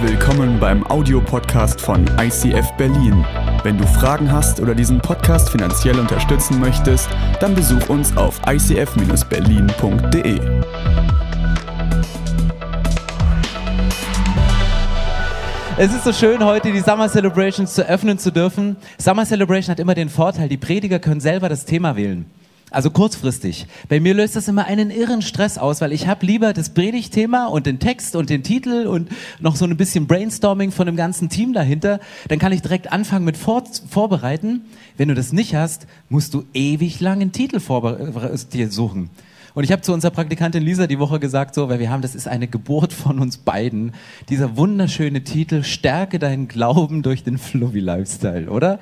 Willkommen 0.00 0.60
beim 0.60 0.86
Audiopodcast 0.86 1.80
von 1.80 2.06
ICF 2.20 2.70
Berlin. 2.76 3.24
Wenn 3.64 3.76
du 3.76 3.84
Fragen 3.84 4.30
hast 4.30 4.60
oder 4.60 4.72
diesen 4.72 5.00
Podcast 5.00 5.50
finanziell 5.50 5.98
unterstützen 5.98 6.60
möchtest, 6.60 7.08
dann 7.40 7.52
besuch 7.56 7.88
uns 7.88 8.16
auf 8.16 8.40
icf-berlin.de. 8.46 10.40
Es 15.78 15.92
ist 15.92 16.04
so 16.04 16.12
schön, 16.12 16.44
heute 16.44 16.70
die 16.70 16.78
Summer 16.78 17.08
Celebrations 17.08 17.74
zu 17.74 17.84
öffnen 17.84 18.20
zu 18.20 18.30
dürfen. 18.30 18.76
Summer 18.98 19.26
Celebration 19.26 19.72
hat 19.72 19.80
immer 19.80 19.94
den 19.94 20.10
Vorteil, 20.10 20.48
die 20.48 20.58
Prediger 20.58 21.00
können 21.00 21.20
selber 21.20 21.48
das 21.48 21.64
Thema 21.64 21.96
wählen. 21.96 22.26
Also 22.70 22.90
kurzfristig. 22.90 23.66
Bei 23.88 23.98
mir 23.98 24.12
löst 24.12 24.36
das 24.36 24.46
immer 24.46 24.66
einen 24.66 24.90
irren 24.90 25.22
Stress 25.22 25.56
aus, 25.56 25.80
weil 25.80 25.92
ich 25.92 26.06
habe 26.06 26.26
lieber 26.26 26.52
das 26.52 26.70
Predigtthema 26.70 27.46
und 27.46 27.66
den 27.66 27.78
Text 27.78 28.14
und 28.14 28.28
den 28.28 28.42
Titel 28.42 28.86
und 28.86 29.08
noch 29.40 29.56
so 29.56 29.64
ein 29.64 29.76
bisschen 29.76 30.06
Brainstorming 30.06 30.70
von 30.70 30.86
dem 30.86 30.96
ganzen 30.96 31.30
Team 31.30 31.54
dahinter. 31.54 31.98
Dann 32.28 32.38
kann 32.38 32.52
ich 32.52 32.60
direkt 32.60 32.92
anfangen 32.92 33.24
mit 33.24 33.36
vor 33.36 33.64
vorbereiten. 33.88 34.66
Wenn 34.96 35.08
du 35.08 35.14
das 35.14 35.32
nicht 35.32 35.54
hast, 35.54 35.86
musst 36.10 36.34
du 36.34 36.44
ewig 36.52 37.00
lang 37.00 37.20
einen 37.20 37.32
Titel 37.32 37.58
dir 38.52 38.70
suchen. 38.70 39.10
Und 39.54 39.64
ich 39.64 39.72
habe 39.72 39.82
zu 39.82 39.92
unserer 39.92 40.12
Praktikantin 40.12 40.62
Lisa 40.62 40.86
die 40.86 40.98
Woche 40.98 41.18
gesagt, 41.18 41.54
so, 41.54 41.68
weil 41.68 41.80
wir 41.80 41.90
haben, 41.90 42.02
das 42.02 42.14
ist 42.14 42.28
eine 42.28 42.46
Geburt 42.46 42.92
von 42.92 43.18
uns 43.18 43.38
beiden, 43.38 43.92
dieser 44.28 44.56
wunderschöne 44.56 45.24
Titel, 45.24 45.64
Stärke 45.64 46.18
deinen 46.18 46.46
Glauben 46.48 47.02
durch 47.02 47.24
den 47.24 47.38
Fluvi-Lifestyle, 47.38 48.50
oder? 48.50 48.78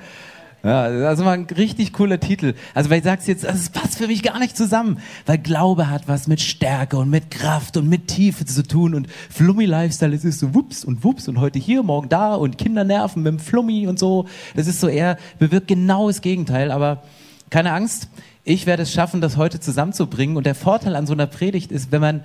Ja, 0.63 0.81
also 0.83 1.23
mal 1.23 1.33
ein 1.33 1.45
richtig 1.45 1.93
cooler 1.93 2.19
Titel. 2.19 2.55
Also 2.73 2.89
weil 2.89 2.97
ich 2.97 3.03
sag's 3.03 3.27
jetzt, 3.27 3.43
das 3.43 3.69
passt 3.69 3.97
für 3.97 4.07
mich 4.07 4.23
gar 4.23 4.39
nicht 4.39 4.57
zusammen, 4.57 4.99
weil 5.25 5.37
Glaube 5.37 5.89
hat 5.89 6.07
was 6.07 6.27
mit 6.27 6.41
Stärke 6.41 6.97
und 6.97 7.09
mit 7.09 7.29
Kraft 7.29 7.77
und 7.77 7.87
mit 7.87 8.07
Tiefe 8.07 8.45
zu 8.45 8.63
tun 8.63 8.95
und 8.95 9.07
Flummi 9.29 9.65
Lifestyle, 9.65 10.11
das 10.11 10.25
ist 10.25 10.39
so 10.39 10.55
wups 10.55 10.83
und 10.83 11.03
wups 11.03 11.27
und 11.27 11.39
heute 11.39 11.59
hier, 11.59 11.83
morgen 11.83 12.09
da 12.09 12.33
und 12.33 12.57
Kinder 12.57 12.83
nerven 12.83 13.23
mit 13.23 13.33
dem 13.33 13.39
Flummi 13.39 13.87
und 13.87 13.99
so. 13.99 14.25
Das 14.55 14.67
ist 14.67 14.79
so 14.79 14.87
eher 14.87 15.17
bewirkt 15.37 15.67
genau 15.67 16.07
das 16.07 16.21
Gegenteil, 16.21 16.71
aber 16.71 17.03
keine 17.49 17.71
Angst, 17.71 18.09
ich 18.43 18.65
werde 18.65 18.83
es 18.83 18.91
schaffen, 18.91 19.21
das 19.21 19.37
heute 19.37 19.59
zusammenzubringen 19.59 20.37
und 20.37 20.45
der 20.45 20.55
Vorteil 20.55 20.95
an 20.95 21.05
so 21.05 21.13
einer 21.13 21.27
Predigt 21.27 21.71
ist, 21.71 21.91
wenn 21.91 22.01
man 22.01 22.23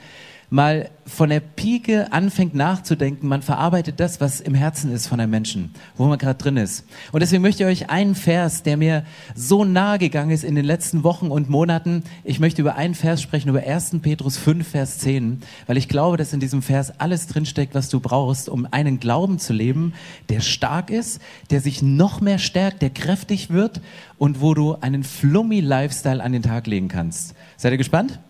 mal 0.53 0.91
von 1.07 1.31
der 1.31 1.41
Pike 1.41 2.13
anfängt 2.13 2.55
nachzudenken, 2.55 3.27
man 3.27 3.41
verarbeitet 3.41 3.99
das, 3.99 4.21
was 4.21 4.41
im 4.41 4.55
Herzen 4.55 4.93
ist 4.93 5.07
von 5.07 5.19
einem 5.19 5.31
Menschen, 5.31 5.75
wo 5.97 6.05
man 6.05 6.19
gerade 6.19 6.39
drin 6.39 6.59
ist. 6.59 6.85
Und 7.11 7.21
deswegen 7.21 7.41
möchte 7.41 7.63
ich 7.65 7.69
euch 7.69 7.91
einen 7.91 8.15
Vers, 8.15 8.63
der 8.63 8.77
mir 8.77 9.05
so 9.35 9.65
nahe 9.65 9.99
gegangen 9.99 10.31
ist 10.31 10.45
in 10.45 10.55
den 10.55 10.67
letzten 10.67 11.05
Wochen 11.05 11.29
und 11.29 11.49
Monaten, 11.49 12.05
ich 12.23 12.39
möchte 12.39 12.61
über 12.61 12.77
einen 12.77 12.95
Vers 12.95 13.23
sprechen, 13.23 13.49
über 13.49 13.63
1. 13.63 14.01
Petrus 14.03 14.37
5, 14.37 14.69
Vers 14.69 14.99
10, 14.99 15.41
weil 15.67 15.79
ich 15.79 15.89
glaube, 15.89 16.19
dass 16.19 16.35
in 16.35 16.41
diesem 16.41 16.61
Vers 16.61 17.01
alles 17.01 17.27
drinsteckt, 17.29 17.75
was 17.75 17.89
du 17.89 18.01
brauchst, 18.01 18.51
um 18.51 18.69
einen 18.71 19.01
Glauben 19.01 19.39
zu 19.39 19.55
leben, 19.55 19.95
der 20.29 20.41
stark 20.41 20.91
ist, 20.91 21.23
der 21.51 21.63
sich 21.63 21.81
noch 21.81 22.21
mehr 22.21 22.39
stärkt, 22.39 22.83
der 22.83 22.91
kräftig 22.91 23.49
wird 23.49 23.81
und 24.19 24.43
wo 24.43 24.53
du 24.53 24.77
einen 24.83 25.03
Flummi-Lifestyle 25.03 26.23
an 26.23 26.33
den 26.33 26.43
Tag 26.43 26.67
legen 26.67 26.89
kannst. 26.89 27.35
Seid 27.57 27.73
ihr 27.73 27.79
gespannt? 27.79 28.21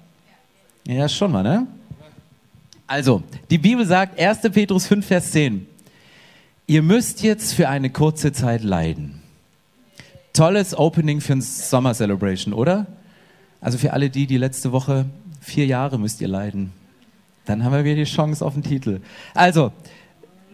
Ja, 0.86 1.08
schon 1.08 1.32
mal, 1.32 1.42
ne? 1.42 1.66
Also, 2.92 3.22
die 3.48 3.56
Bibel 3.56 3.86
sagt, 3.86 4.20
1. 4.20 4.40
Petrus 4.52 4.86
5, 4.86 5.06
Vers 5.06 5.30
10, 5.30 5.66
ihr 6.66 6.82
müsst 6.82 7.22
jetzt 7.22 7.54
für 7.54 7.70
eine 7.70 7.88
kurze 7.88 8.32
Zeit 8.32 8.62
leiden. 8.62 9.22
Tolles 10.34 10.76
Opening 10.76 11.22
für 11.22 11.32
ein 11.32 11.40
Summer 11.40 11.94
Celebration, 11.94 12.52
oder? 12.52 12.86
Also 13.62 13.78
für 13.78 13.94
alle 13.94 14.10
die, 14.10 14.26
die 14.26 14.36
letzte 14.36 14.72
Woche, 14.72 15.06
vier 15.40 15.64
Jahre 15.64 15.98
müsst 15.98 16.20
ihr 16.20 16.28
leiden. 16.28 16.74
Dann 17.46 17.64
haben 17.64 17.72
wir 17.72 17.82
wieder 17.82 17.94
die 17.94 18.04
Chance 18.04 18.44
auf 18.44 18.52
den 18.52 18.62
Titel. 18.62 19.00
Also, 19.32 19.72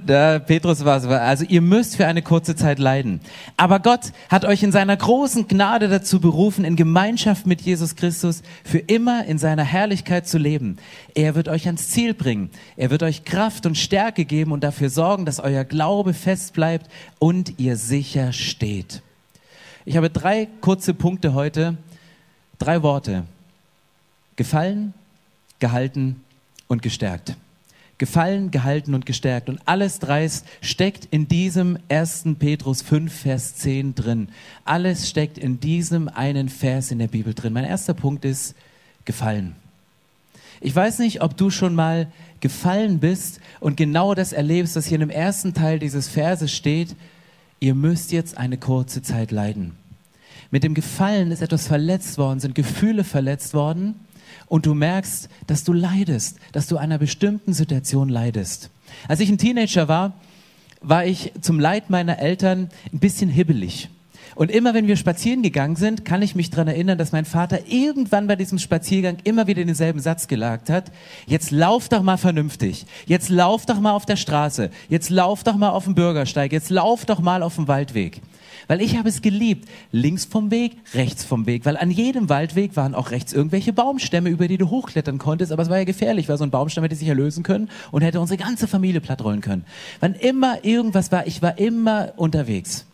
der 0.07 0.39
Petrus 0.39 0.85
war 0.85 1.01
so, 1.01 1.09
also 1.09 1.45
ihr 1.45 1.61
müsst 1.61 1.97
für 1.97 2.07
eine 2.07 2.23
kurze 2.23 2.57
Zeit 2.57 2.79
leiden. 2.79 3.21
Aber 3.57 3.81
Gott 3.81 4.13
hat 4.29 4.45
euch 4.45 4.63
in 4.63 4.73
seiner 4.73 4.97
großen 4.97 5.49
Gnade 5.49 5.89
dazu 5.89 6.21
berufen, 6.21 6.65
in 6.65 6.77
Gemeinschaft 6.77 7.47
mit 7.47 7.61
Jesus 7.61 7.97
Christus 7.97 8.43
für 8.65 8.79
immer 8.79 9.25
in 9.25 9.39
seiner 9.39 9.65
Herrlichkeit 9.65 10.29
zu 10.29 10.39
leben. 10.39 10.79
Er 11.15 11.35
wird 11.35 11.49
euch 11.49 11.67
ans 11.67 11.89
Ziel 11.89 12.15
bringen. 12.15 12.51
Er 12.77 12.91
wird 12.91 13.03
euch 13.03 13.25
Kraft 13.25 13.67
und 13.67 13.77
Stärke 13.77 14.25
geben 14.25 14.53
und 14.53 14.65
dafür 14.65 14.91
sorgen, 14.91 15.25
dass 15.25 15.41
euer 15.41 15.65
Glaube 15.65 16.15
fest 16.15 16.53
bleibt 16.53 16.91
und 17.19 17.59
ihr 17.59 17.77
sicher 17.77 18.33
steht. 18.33 19.03
Ich 19.85 19.97
habe 19.97 20.11
drei 20.11 20.49
kurze 20.61 20.95
Punkte 20.95 21.35
heute, 21.35 21.77
drei 22.59 22.83
Worte. 22.83 23.25
Gefallen, 24.37 24.95
gehalten 25.59 26.23
und 26.69 26.83
gestärkt 26.83 27.37
gefallen, 27.99 28.51
gehalten 28.51 28.95
und 28.95 29.07
gestärkt. 29.07 29.49
Und 29.49 29.61
alles 29.67 29.99
dreist 29.99 30.47
steckt 30.61 31.07
in 31.11 31.29
diesem 31.29 31.79
1. 31.89 32.25
Petrus 32.39 32.83
5, 32.83 33.13
Vers 33.13 33.57
10 33.57 33.95
drin. 33.95 34.29
Alles 34.65 35.09
steckt 35.09 35.37
in 35.37 35.61
diesem 35.61 36.09
einen 36.09 36.49
Vers 36.49 36.91
in 36.91 36.99
der 36.99 37.09
Bibel 37.09 37.35
drin. 37.35 37.53
Mein 37.53 37.65
erster 37.65 37.95
Punkt 37.95 38.25
ist 38.25 38.55
gefallen. 39.05 39.57
Ich 40.61 40.75
weiß 40.75 41.01
nicht, 41.01 41.23
ob 41.23 41.37
du 41.37 41.51
schon 41.51 41.75
mal 41.75 42.09
gefallen 42.41 43.01
bist 43.01 43.41
und 43.61 43.77
genau 43.77 44.15
das 44.15 44.33
erlebst, 44.33 44.77
was 44.77 44.87
hier 44.87 44.97
in 44.97 45.09
dem 45.09 45.11
ersten 45.11 45.55
Teil 45.55 45.79
dieses 45.79 46.09
Verses 46.09 46.53
steht. 46.53 46.95
Ihr 47.61 47.75
müsst 47.75 48.13
jetzt 48.13 48.39
eine 48.39 48.57
kurze 48.57 49.03
Zeit 49.03 49.33
leiden. 49.33 49.73
Mit 50.51 50.65
dem 50.65 50.75
Gefallen 50.75 51.31
ist 51.31 51.43
etwas 51.43 51.67
verletzt 51.67 52.17
worden, 52.17 52.41
sind 52.41 52.55
Gefühle 52.55 53.05
verletzt 53.05 53.55
worden 53.55 53.95
und 54.47 54.67
du 54.67 54.75
merkst, 54.75 55.29
dass 55.47 55.65
du 55.65 55.73
leidest, 55.73 56.39
dass 56.53 56.67
du 56.67 56.77
einer 56.77 56.99
bestimmten 56.99 57.53
Situation 57.53 58.09
leidest. 58.09 58.71
Als 59.07 59.21
ich 59.21 59.29
ein 59.29 59.39
Teenager 59.39 59.89
war, 59.89 60.15
war 60.81 61.05
ich 61.05 61.33
zum 61.41 61.59
Leid 61.61 61.91
meiner 61.91 62.19
Eltern 62.19 62.71
ein 62.93 62.99
bisschen 62.99 63.29
hibbelig. 63.29 63.89
Und 64.35 64.53
immer 64.53 64.73
wenn 64.73 64.87
wir 64.87 64.97
spazieren 64.97 65.43
gegangen 65.43 65.75
sind, 65.75 66.05
kann 66.05 66.23
ich 66.23 66.37
mich 66.37 66.51
daran 66.51 66.69
erinnern, 66.69 66.97
dass 66.97 67.11
mein 67.11 67.25
Vater 67.25 67.67
irgendwann 67.67 68.29
bei 68.29 68.37
diesem 68.37 68.59
Spaziergang 68.59 69.17
immer 69.25 69.49
wieder 69.49 69.65
denselben 69.65 69.99
Satz 69.99 70.29
gelagt 70.29 70.71
hat. 70.71 70.93
Jetzt 71.27 71.51
lauf 71.51 71.89
doch 71.89 72.03
mal 72.03 72.19
vernünftig. 72.19 72.87
Jetzt 73.07 73.31
lauf 73.31 73.67
doch 73.67 73.81
mal 73.81 73.93
auf 73.93 74.07
der 74.07 74.15
Straße. 74.15 74.71
Jetzt 74.89 75.11
lauf 75.11 75.43
doch 75.43 75.57
mal 75.57 75.71
auf 75.71 75.85
dem 75.85 75.97
Bürgersteig. 75.97 76.53
Jetzt 76.53 76.71
lauf 76.71 77.05
doch 77.05 77.19
mal 77.19 77.43
auf 77.43 77.57
dem 77.57 77.67
Waldweg. 77.67 78.21
Weil 78.69 78.83
ich 78.83 78.97
habe 78.97 79.09
es 79.09 79.23
geliebt. 79.23 79.69
Links 79.91 80.27
vom 80.27 80.51
Weg, 80.51 80.77
rechts 80.95 81.25
vom 81.25 81.47
Weg. 81.47 81.65
Weil 81.65 81.77
an 81.77 81.91
jedem 81.91 82.29
Waldweg 82.29 82.77
waren 82.77 82.95
auch 82.95 83.11
rechts 83.11 83.33
irgendwelche 83.33 83.73
Baumstämme, 83.73 84.29
über 84.29 84.47
die 84.47 84.59
du 84.59 84.71
hochklettern 84.71 85.19
konntest. 85.19 85.51
Aber 85.51 85.63
es 85.63 85.71
war 85.71 85.79
ja 85.79 85.85
gefährlich, 85.85 86.29
weil 86.29 86.39
so 86.39 86.45
ein 86.45 86.51
Baumstamm 86.51 86.85
hätte 86.85 86.95
sich 86.95 87.09
erlösen 87.09 87.43
können 87.43 87.71
und 87.91 88.03
hätte 88.03 88.21
unsere 88.21 88.37
ganze 88.37 88.69
Familie 88.69 89.01
plattrollen 89.01 89.41
können. 89.41 89.65
Wann 90.01 90.15
immer 90.15 90.65
irgendwas 90.65 91.11
war, 91.11 91.27
ich 91.27 91.43
war 91.43 91.59
immer 91.59 92.13
unterwegs. 92.17 92.85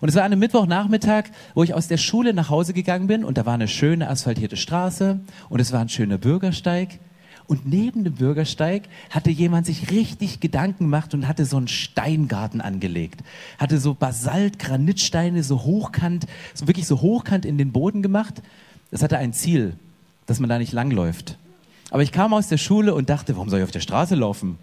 Und 0.00 0.08
es 0.08 0.16
war 0.16 0.24
an 0.24 0.32
einem 0.32 0.40
Mittwochnachmittag, 0.40 1.26
wo 1.54 1.62
ich 1.62 1.74
aus 1.74 1.86
der 1.86 1.98
Schule 1.98 2.34
nach 2.34 2.50
Hause 2.50 2.72
gegangen 2.72 3.06
bin 3.06 3.22
und 3.22 3.38
da 3.38 3.46
war 3.46 3.54
eine 3.54 3.68
schöne 3.68 4.08
asphaltierte 4.08 4.56
Straße 4.56 5.20
und 5.48 5.60
es 5.60 5.70
war 5.70 5.80
ein 5.80 5.88
schöner 5.88 6.18
Bürgersteig 6.18 6.98
und 7.52 7.66
neben 7.66 8.02
dem 8.02 8.14
Bürgersteig 8.14 8.84
hatte 9.10 9.28
jemand 9.28 9.66
sich 9.66 9.90
richtig 9.90 10.40
Gedanken 10.40 10.84
gemacht 10.84 11.12
und 11.12 11.28
hatte 11.28 11.44
so 11.44 11.58
einen 11.58 11.68
Steingarten 11.68 12.62
angelegt. 12.62 13.20
Hatte 13.58 13.78
so 13.78 13.92
Basalt, 13.92 14.58
Granitsteine, 14.58 15.42
so 15.42 15.62
hochkant, 15.62 16.24
so 16.54 16.66
wirklich 16.66 16.86
so 16.86 17.02
hochkant 17.02 17.44
in 17.44 17.58
den 17.58 17.70
Boden 17.70 18.00
gemacht. 18.00 18.40
Das 18.90 19.02
hatte 19.02 19.18
ein 19.18 19.34
Ziel, 19.34 19.74
dass 20.24 20.40
man 20.40 20.48
da 20.48 20.58
nicht 20.58 20.72
langläuft. 20.72 21.36
Aber 21.90 22.02
ich 22.02 22.10
kam 22.10 22.32
aus 22.32 22.48
der 22.48 22.56
Schule 22.56 22.94
und 22.94 23.10
dachte, 23.10 23.36
warum 23.36 23.50
soll 23.50 23.58
ich 23.58 23.64
auf 23.64 23.70
der 23.70 23.80
Straße 23.80 24.14
laufen? 24.14 24.56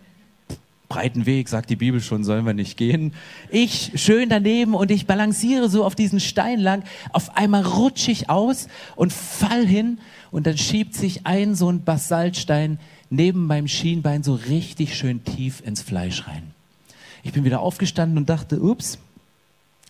breiten 0.89 1.27
Weg, 1.27 1.47
sagt 1.47 1.69
die 1.69 1.75
Bibel 1.75 2.01
schon, 2.01 2.23
sollen 2.23 2.45
wir 2.45 2.55
nicht 2.55 2.75
gehen. 2.75 3.13
Ich 3.51 3.91
schön 3.93 4.27
daneben 4.27 4.73
und 4.73 4.89
ich 4.89 5.05
balanciere 5.05 5.69
so 5.69 5.85
auf 5.85 5.93
diesen 5.93 6.19
Stein 6.19 6.59
lang. 6.59 6.83
Auf 7.13 7.37
einmal 7.37 7.61
rutsche 7.61 8.09
ich 8.09 8.29
aus 8.29 8.67
und 8.95 9.13
fall 9.13 9.65
hin 9.65 9.99
und 10.31 10.47
dann 10.47 10.57
schiebt 10.57 10.95
sich 10.95 11.25
ein 11.25 11.55
so 11.55 11.69
ein 11.69 11.83
Basaltstein 11.83 12.79
neben 13.09 13.47
meinem 13.47 13.67
Schienbein 13.67 14.23
so 14.23 14.35
richtig 14.35 14.95
schön 14.95 15.23
tief 15.23 15.61
ins 15.65 15.81
Fleisch 15.81 16.27
rein. 16.27 16.51
Ich 17.23 17.33
bin 17.33 17.43
wieder 17.43 17.59
aufgestanden 17.59 18.17
und 18.17 18.29
dachte, 18.29 18.61
ups, 18.61 18.99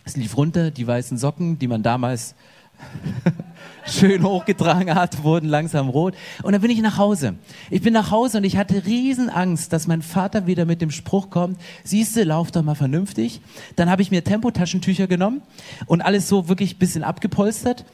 es 0.05 0.15
lief 0.15 0.37
runter, 0.37 0.71
die 0.71 0.87
weißen 0.87 1.17
Socken, 1.17 1.59
die 1.59 1.67
man 1.67 1.83
damals 1.83 2.33
schön 3.85 4.23
hochgetragen 4.23 4.95
hat, 4.95 5.23
wurden 5.23 5.49
langsam 5.49 5.89
rot. 5.89 6.15
Und 6.43 6.53
dann 6.53 6.61
bin 6.61 6.71
ich 6.71 6.81
nach 6.81 6.97
Hause. 6.97 7.35
Ich 7.69 7.81
bin 7.81 7.93
nach 7.93 8.11
Hause 8.11 8.37
und 8.37 8.43
ich 8.43 8.57
hatte 8.57 8.85
riesen 8.85 9.29
Angst, 9.29 9.73
dass 9.73 9.87
mein 9.87 10.01
Vater 10.01 10.47
wieder 10.47 10.65
mit 10.65 10.81
dem 10.81 10.91
Spruch 10.91 11.29
kommt, 11.29 11.59
siehste, 11.83 12.23
lauf 12.23 12.51
doch 12.51 12.63
mal 12.63 12.75
vernünftig. 12.75 13.41
Dann 13.75 13.89
habe 13.89 14.01
ich 14.01 14.11
mir 14.11 14.23
Tempotaschentücher 14.23 15.07
genommen 15.07 15.41
und 15.85 16.01
alles 16.01 16.27
so 16.27 16.47
wirklich 16.47 16.79
bisschen 16.79 17.03
abgepolstert. 17.03 17.85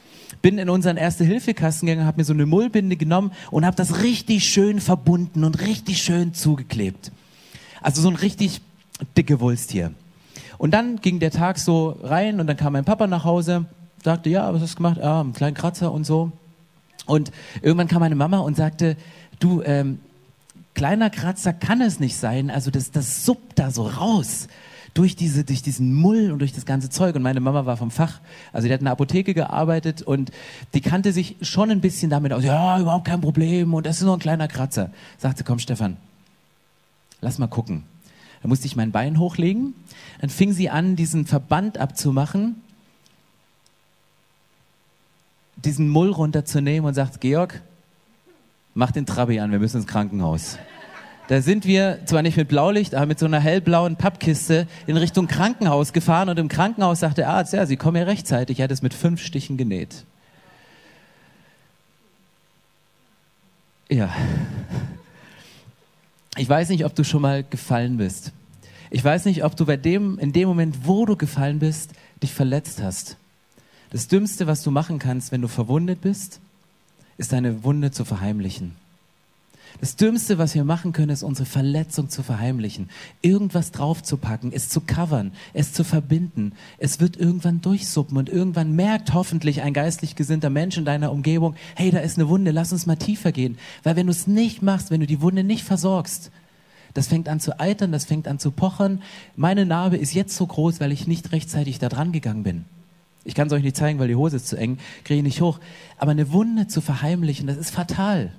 Bin 0.42 0.58
in 0.58 0.68
unseren 0.68 0.96
Erste-Hilfe-Kasten 0.96 1.86
gegangen, 1.86 2.06
habe 2.06 2.18
mir 2.18 2.24
so 2.24 2.32
eine 2.32 2.46
Mullbinde 2.46 2.96
genommen 2.96 3.32
und 3.50 3.64
habe 3.64 3.76
das 3.76 4.02
richtig 4.02 4.48
schön 4.48 4.80
verbunden 4.80 5.44
und 5.44 5.60
richtig 5.60 6.02
schön 6.02 6.34
zugeklebt. 6.34 7.12
Also 7.80 8.02
so 8.02 8.08
ein 8.08 8.16
richtig 8.16 8.60
dicke 9.16 9.40
Wulst 9.40 9.70
hier. 9.70 9.92
Und 10.58 10.72
dann 10.72 10.96
ging 11.00 11.20
der 11.20 11.30
Tag 11.30 11.58
so 11.58 11.98
rein 12.02 12.40
und 12.40 12.46
dann 12.46 12.56
kam 12.56 12.72
mein 12.72 12.84
Papa 12.84 13.06
nach 13.06 13.24
Hause 13.24 13.66
sagte, 14.06 14.30
ja, 14.30 14.54
was 14.54 14.62
hast 14.62 14.74
du 14.74 14.76
gemacht? 14.76 14.98
Ja, 14.98 15.20
einen 15.20 15.32
kleinen 15.32 15.54
Kratzer 15.54 15.92
und 15.92 16.04
so. 16.04 16.32
Und 17.06 17.32
irgendwann 17.60 17.88
kam 17.88 18.00
meine 18.00 18.14
Mama 18.14 18.38
und 18.38 18.56
sagte, 18.56 18.96
du, 19.40 19.62
ähm, 19.62 19.98
kleiner 20.74 21.10
Kratzer 21.10 21.52
kann 21.52 21.80
es 21.80 22.00
nicht 22.00 22.16
sein. 22.16 22.48
Also 22.50 22.70
das, 22.70 22.92
das 22.92 23.24
suppt 23.24 23.58
da 23.58 23.70
so 23.70 23.82
raus 23.82 24.48
durch, 24.96 25.14
diese, 25.14 25.44
durch 25.44 25.62
diesen 25.62 25.92
Mull 25.92 26.30
und 26.30 26.38
durch 26.38 26.54
das 26.54 26.64
ganze 26.64 26.88
Zeug. 26.88 27.14
Und 27.16 27.22
meine 27.22 27.40
Mama 27.40 27.66
war 27.66 27.76
vom 27.76 27.90
Fach, 27.90 28.20
also 28.52 28.66
die 28.66 28.72
hat 28.72 28.80
in 28.80 28.86
der 28.86 28.92
Apotheke 28.92 29.34
gearbeitet 29.34 30.00
und 30.00 30.32
die 30.72 30.80
kannte 30.80 31.12
sich 31.12 31.36
schon 31.42 31.70
ein 31.70 31.82
bisschen 31.82 32.08
damit 32.08 32.32
aus. 32.32 32.42
Ja, 32.42 32.80
überhaupt 32.80 33.06
kein 33.06 33.20
Problem 33.20 33.74
und 33.74 33.84
das 33.84 33.98
ist 33.98 34.04
nur 34.04 34.14
ein 34.14 34.20
kleiner 34.20 34.48
Kratzer. 34.48 34.90
Sagte, 35.18 35.44
komm 35.44 35.58
Stefan, 35.58 35.98
lass 37.20 37.38
mal 37.38 37.46
gucken. 37.46 37.84
Da 38.42 38.48
musste 38.48 38.66
ich 38.66 38.76
mein 38.76 38.90
Bein 38.90 39.18
hochlegen. 39.18 39.74
Dann 40.20 40.30
fing 40.30 40.52
sie 40.52 40.70
an, 40.70 40.96
diesen 40.96 41.26
Verband 41.26 41.76
abzumachen, 41.76 42.62
diesen 45.56 45.90
Mull 45.90 46.10
runterzunehmen 46.10 46.88
und 46.88 46.94
sagt, 46.94 47.20
Georg, 47.20 47.60
mach 48.72 48.92
den 48.92 49.04
Trabi 49.04 49.40
an, 49.40 49.50
wir 49.52 49.58
müssen 49.58 49.78
ins 49.78 49.86
Krankenhaus. 49.86 50.58
Da 51.28 51.42
sind 51.42 51.66
wir 51.66 51.98
zwar 52.06 52.22
nicht 52.22 52.36
mit 52.36 52.48
Blaulicht, 52.48 52.94
aber 52.94 53.06
mit 53.06 53.18
so 53.18 53.26
einer 53.26 53.40
hellblauen 53.40 53.96
Pappkiste 53.96 54.68
in 54.86 54.96
Richtung 54.96 55.26
Krankenhaus 55.26 55.92
gefahren 55.92 56.28
und 56.28 56.38
im 56.38 56.48
Krankenhaus 56.48 57.00
sagte 57.00 57.22
der 57.22 57.30
Arzt, 57.30 57.52
ja, 57.52 57.66
Sie 57.66 57.76
kommen 57.76 57.96
ja 57.96 58.04
rechtzeitig. 58.04 58.60
Er 58.60 58.64
hat 58.64 58.70
es 58.70 58.82
mit 58.82 58.94
fünf 58.94 59.20
Stichen 59.20 59.56
genäht. 59.56 60.04
Ja. 63.88 64.14
Ich 66.36 66.48
weiß 66.48 66.68
nicht, 66.68 66.84
ob 66.84 66.94
du 66.94 67.02
schon 67.02 67.22
mal 67.22 67.42
gefallen 67.42 67.96
bist. 67.96 68.32
Ich 68.90 69.02
weiß 69.02 69.24
nicht, 69.24 69.44
ob 69.44 69.56
du 69.56 69.66
bei 69.66 69.76
dem, 69.76 70.18
in 70.20 70.32
dem 70.32 70.48
Moment, 70.48 70.86
wo 70.86 71.06
du 71.06 71.16
gefallen 71.16 71.58
bist, 71.58 71.90
dich 72.22 72.32
verletzt 72.32 72.80
hast. 72.82 73.16
Das 73.90 74.06
Dümmste, 74.06 74.46
was 74.46 74.62
du 74.62 74.70
machen 74.70 74.98
kannst, 74.98 75.32
wenn 75.32 75.42
du 75.42 75.48
verwundet 75.48 76.02
bist, 76.02 76.40
ist 77.16 77.32
deine 77.32 77.64
Wunde 77.64 77.90
zu 77.90 78.04
verheimlichen. 78.04 78.76
Das 79.80 79.96
Dümmste, 79.96 80.38
was 80.38 80.54
wir 80.54 80.64
machen 80.64 80.92
können, 80.92 81.10
ist 81.10 81.22
unsere 81.22 81.46
Verletzung 81.46 82.08
zu 82.08 82.22
verheimlichen, 82.22 82.88
irgendwas 83.20 83.72
draufzupacken, 83.72 84.52
es 84.52 84.68
zu 84.68 84.80
covern, 84.80 85.32
es 85.52 85.72
zu 85.72 85.84
verbinden. 85.84 86.52
Es 86.78 86.98
wird 86.98 87.16
irgendwann 87.16 87.60
durchsuppen 87.60 88.16
und 88.16 88.28
irgendwann 88.28 88.72
merkt 88.72 89.12
hoffentlich 89.12 89.62
ein 89.62 89.74
geistlich 89.74 90.16
gesinnter 90.16 90.50
Mensch 90.50 90.78
in 90.78 90.86
deiner 90.86 91.12
Umgebung, 91.12 91.56
hey, 91.74 91.90
da 91.90 91.98
ist 91.98 92.18
eine 92.18 92.28
Wunde, 92.28 92.52
lass 92.52 92.72
uns 92.72 92.86
mal 92.86 92.96
tiefer 92.96 93.32
gehen. 93.32 93.58
Weil 93.82 93.96
wenn 93.96 94.06
du 94.06 94.12
es 94.12 94.26
nicht 94.26 94.62
machst, 94.62 94.90
wenn 94.90 95.00
du 95.00 95.06
die 95.06 95.20
Wunde 95.20 95.44
nicht 95.44 95.64
versorgst, 95.64 96.30
das 96.94 97.08
fängt 97.08 97.28
an 97.28 97.40
zu 97.40 97.60
eitern, 97.60 97.92
das 97.92 98.06
fängt 98.06 98.26
an 98.26 98.38
zu 98.38 98.50
pochern. 98.50 99.02
Meine 99.36 99.66
Narbe 99.66 99.98
ist 99.98 100.14
jetzt 100.14 100.34
so 100.34 100.46
groß, 100.46 100.80
weil 100.80 100.92
ich 100.92 101.06
nicht 101.06 101.32
rechtzeitig 101.32 101.78
da 101.78 101.90
dran 101.90 102.12
gegangen 102.12 102.42
bin. 102.42 102.64
Ich 103.24 103.34
kann 103.34 103.48
es 103.48 103.52
euch 103.52 103.62
nicht 103.62 103.76
zeigen, 103.76 103.98
weil 103.98 104.08
die 104.08 104.16
Hose 104.16 104.36
ist 104.36 104.48
zu 104.48 104.56
eng, 104.56 104.78
kriege 105.04 105.18
ich 105.18 105.24
nicht 105.24 105.42
hoch. 105.42 105.58
Aber 105.98 106.12
eine 106.12 106.32
Wunde 106.32 106.68
zu 106.68 106.80
verheimlichen, 106.80 107.46
das 107.46 107.58
ist 107.58 107.70
fatal. 107.70 108.32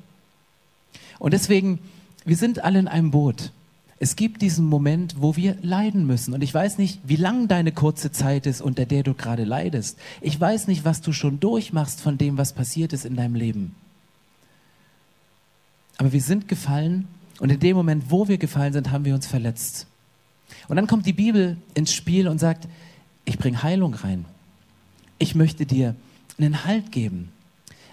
Und 1.19 1.34
deswegen, 1.34 1.80
wir 2.25 2.38
sind 2.38 2.64
alle 2.64 2.80
in 2.80 2.88
einem 2.88 3.12
Boot. 3.12 3.52
Es 4.00 4.16
gibt 4.16 4.42
diesen 4.42 4.66
Moment, 4.66 5.16
wo 5.19 5.36
wir 5.36 5.58
leiden 5.62 6.06
müssen. 6.06 6.34
Und 6.34 6.44
ich 6.44 6.54
weiß 6.54 6.78
nicht, 6.78 7.00
wie 7.04 7.16
lang 7.16 7.48
deine 7.48 7.72
kurze 7.72 8.12
Zeit 8.12 8.46
ist, 8.46 8.62
unter 8.62 8.86
der 8.86 9.02
du 9.04 9.16
gerade 9.16 9.44
leidest. 9.44 9.98
Ich 10.22 10.40
weiß 10.40 10.68
nicht, 10.68 10.86
was 10.86 11.02
du 11.02 11.14
schon 11.14 11.40
durchmachst 11.40 12.02
von 12.02 12.18
dem, 12.18 12.38
was 12.38 12.54
passiert 12.54 12.94
ist 12.94 13.06
in 13.06 13.16
deinem 13.16 13.34
Leben. 13.34 13.75
Aber 15.98 16.14
wir 16.14 16.22
sind 16.22 16.48
gefallen 16.48 17.08
und 17.40 17.52
in 17.52 17.60
dem 17.60 17.75
Moment, 17.75 18.12
wo 18.12 18.28
wir 18.28 18.38
gefallen 18.38 18.74
sind, 18.74 18.92
haben 18.92 19.06
wir 19.06 19.16
uns 19.16 19.25
verletzt. 19.25 19.88
Und 20.68 20.75
dann 20.75 20.86
kommt 20.86 21.08
die 21.08 21.14
Bibel 21.14 21.58
ins 21.74 21.94
Spiel 21.94 22.28
und 22.28 22.38
sagt, 22.38 22.68
ich 23.25 23.40
bringe 23.40 23.64
Heilung 23.64 23.96
rein. 23.96 24.25
Ich 25.18 25.34
möchte 25.34 25.66
dir 25.66 25.96
einen 26.38 26.66
Halt 26.66 26.92
geben. 26.92 27.30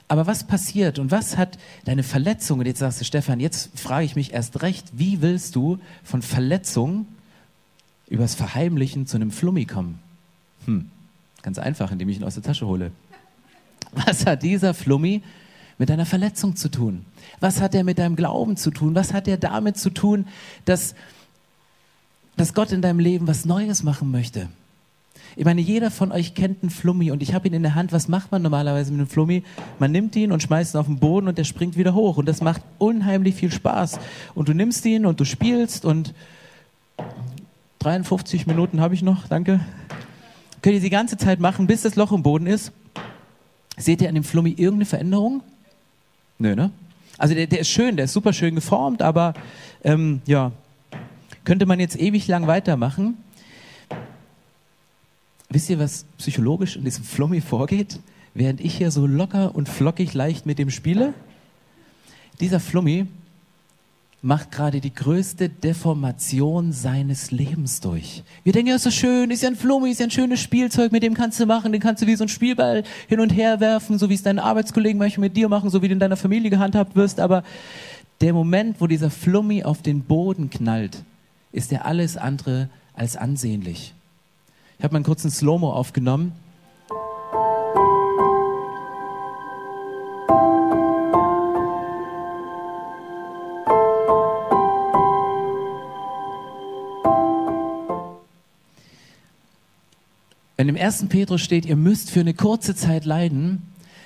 Aber 0.08 0.26
was 0.26 0.44
passiert 0.44 0.98
und 0.98 1.10
was 1.10 1.36
hat 1.36 1.58
deine 1.84 2.02
Verletzung? 2.02 2.58
Und 2.58 2.66
jetzt 2.66 2.80
sagst 2.80 3.00
du, 3.00 3.04
Stefan, 3.04 3.40
jetzt 3.40 3.78
frage 3.78 4.04
ich 4.04 4.16
mich 4.16 4.32
erst 4.32 4.62
recht, 4.62 4.86
wie 4.92 5.22
willst 5.22 5.56
du 5.56 5.78
von 6.02 6.20
Verletzung 6.20 7.06
übers 8.08 8.34
Verheimlichen 8.34 9.06
zu 9.06 9.16
einem 9.16 9.30
Flummi 9.30 9.64
kommen? 9.64 9.98
Hm, 10.66 10.90
ganz 11.42 11.58
einfach, 11.58 11.90
indem 11.90 12.08
ich 12.10 12.18
ihn 12.18 12.24
aus 12.24 12.34
der 12.34 12.42
Tasche 12.42 12.66
hole. 12.66 12.92
Was 13.92 14.26
hat 14.26 14.42
dieser 14.42 14.74
Flummi 14.74 15.22
mit 15.78 15.88
deiner 15.88 16.06
Verletzung 16.06 16.56
zu 16.56 16.68
tun? 16.68 17.04
Was 17.40 17.60
hat 17.60 17.74
er 17.74 17.84
mit 17.84 17.98
deinem 17.98 18.16
Glauben 18.16 18.56
zu 18.56 18.70
tun? 18.70 18.94
Was 18.94 19.12
hat 19.12 19.26
er 19.26 19.38
damit 19.38 19.78
zu 19.78 19.90
tun, 19.90 20.26
dass, 20.64 20.94
dass 22.36 22.54
Gott 22.54 22.72
in 22.72 22.82
deinem 22.82 22.98
Leben 22.98 23.26
was 23.26 23.44
Neues 23.44 23.82
machen 23.82 24.10
möchte? 24.10 24.48
Ich 25.36 25.44
meine, 25.44 25.60
jeder 25.60 25.90
von 25.90 26.12
euch 26.12 26.34
kennt 26.34 26.62
einen 26.62 26.70
Flummi 26.70 27.10
und 27.10 27.22
ich 27.22 27.34
habe 27.34 27.48
ihn 27.48 27.54
in 27.54 27.62
der 27.62 27.75
Hand. 27.75 27.92
Was 27.92 28.06
macht 28.08 28.31
man 28.31 28.42
normalerweise 28.42 28.92
mit 28.92 29.00
einem 29.00 29.08
Flummi? 29.08 29.42
Man 29.78 29.90
nimmt 29.90 30.14
ihn 30.14 30.31
und 30.31 30.42
schmeißt 30.42 30.75
ihn 30.75 30.78
auf 30.78 30.86
den 30.86 30.98
Boden 30.98 31.26
und 31.26 31.38
der 31.38 31.44
springt 31.44 31.76
wieder 31.76 31.94
hoch. 31.94 32.16
Und 32.16 32.26
das 32.26 32.40
macht 32.40 32.62
unheimlich 32.78 33.34
viel 33.34 33.50
Spaß. 33.50 33.98
Und 34.34 34.48
du 34.48 34.54
nimmst 34.54 34.84
ihn 34.86 35.06
und 35.06 35.19
du 35.19 35.25
spielst 35.25 35.84
und 35.84 36.14
53 37.81 38.46
Minuten 38.46 38.81
habe 38.81 38.94
ich 38.94 39.02
noch, 39.02 39.26
danke. 39.26 39.60
Könnt 40.62 40.76
ihr 40.76 40.81
die 40.81 40.90
ganze 40.90 41.16
Zeit 41.16 41.40
machen, 41.40 41.66
bis 41.66 41.82
das 41.82 41.96
Loch 41.96 42.12
im 42.12 42.22
Boden 42.22 42.46
ist. 42.46 42.72
Seht 43.76 44.00
ihr 44.00 44.08
an 44.08 44.14
dem 44.14 44.25
Flummi 44.25 44.50
irgendeine 44.50 44.87
Veränderung? 44.87 45.42
Nö, 46.38 46.54
ne? 46.54 46.70
Also 47.19 47.34
der, 47.34 47.46
der 47.46 47.60
ist 47.60 47.69
schön, 47.69 47.96
der 47.96 48.06
ist 48.06 48.12
super 48.12 48.32
schön 48.32 48.54
geformt, 48.54 49.02
aber 49.02 49.34
ähm, 49.82 50.22
ja, 50.26 50.52
könnte 51.44 51.66
man 51.66 51.80
jetzt 51.80 51.98
ewig 51.98 52.26
lang 52.28 52.46
weitermachen. 52.46 53.19
Wisst 55.54 55.70
ihr, 55.70 55.78
was 55.78 56.04
psychologisch 56.18 56.74
in 56.74 56.82
diesem 56.82 57.04
Flummi 57.04 57.40
vorgeht? 57.40 58.00
Während 58.34 58.60
ich 58.60 58.76
hier 58.76 58.90
so 58.90 59.06
locker 59.06 59.54
und 59.54 59.68
flockig 59.68 60.12
leicht 60.12 60.46
mit 60.46 60.58
dem 60.58 60.68
spiele, 60.68 61.14
dieser 62.40 62.58
Flummi 62.58 63.06
macht 64.20 64.50
gerade 64.50 64.80
die 64.80 64.92
größte 64.92 65.48
Deformation 65.48 66.72
seines 66.72 67.30
Lebens 67.30 67.80
durch. 67.80 68.24
Wir 68.42 68.52
denken, 68.52 68.70
ja, 68.70 68.74
ist 68.74 68.82
so 68.82 68.90
schön, 68.90 69.30
ist 69.30 69.44
ja 69.44 69.48
ein 69.48 69.54
Flummi, 69.54 69.90
ist 69.90 70.00
ja 70.00 70.06
ein 70.06 70.10
schönes 70.10 70.40
Spielzeug, 70.40 70.90
mit 70.90 71.04
dem 71.04 71.14
kannst 71.14 71.38
du 71.38 71.46
machen, 71.46 71.70
den 71.70 71.80
kannst 71.80 72.02
du 72.02 72.08
wie 72.08 72.16
so 72.16 72.24
ein 72.24 72.28
Spielball 72.28 72.82
hin 73.06 73.20
und 73.20 73.30
her 73.30 73.60
werfen, 73.60 73.96
so 73.96 74.10
wie 74.10 74.14
es 74.14 74.24
deine 74.24 74.42
Arbeitskollegen 74.42 74.98
manchmal 74.98 75.28
mit 75.28 75.36
dir 75.36 75.48
machen, 75.48 75.70
so 75.70 75.82
wie 75.82 75.86
du 75.86 75.92
in 75.92 76.00
deiner 76.00 76.16
Familie 76.16 76.50
gehandhabt 76.50 76.96
wirst. 76.96 77.20
Aber 77.20 77.44
der 78.20 78.32
Moment, 78.32 78.80
wo 78.80 78.88
dieser 78.88 79.08
Flummi 79.08 79.62
auf 79.62 79.82
den 79.82 80.02
Boden 80.02 80.50
knallt, 80.50 81.04
ist 81.52 81.70
er 81.70 81.86
alles 81.86 82.16
andere 82.16 82.70
als 82.94 83.16
ansehnlich. 83.16 83.94
Ich 84.84 84.86
habe 84.86 84.92
mal 84.92 84.98
einen 84.98 85.06
kurzen 85.06 85.31
Slow-Mo 85.31 85.70
aufgenommen. 85.70 86.32
Wenn 100.59 100.68
im 100.68 100.76
ersten 100.76 101.09
Petrus 101.09 101.40
steht, 101.40 101.64
ihr 101.64 101.76
müsst 101.76 102.11
für 102.11 102.20
eine 102.20 102.35
kurze 102.35 102.75
Zeit 102.75 103.06
leiden, 103.06 103.62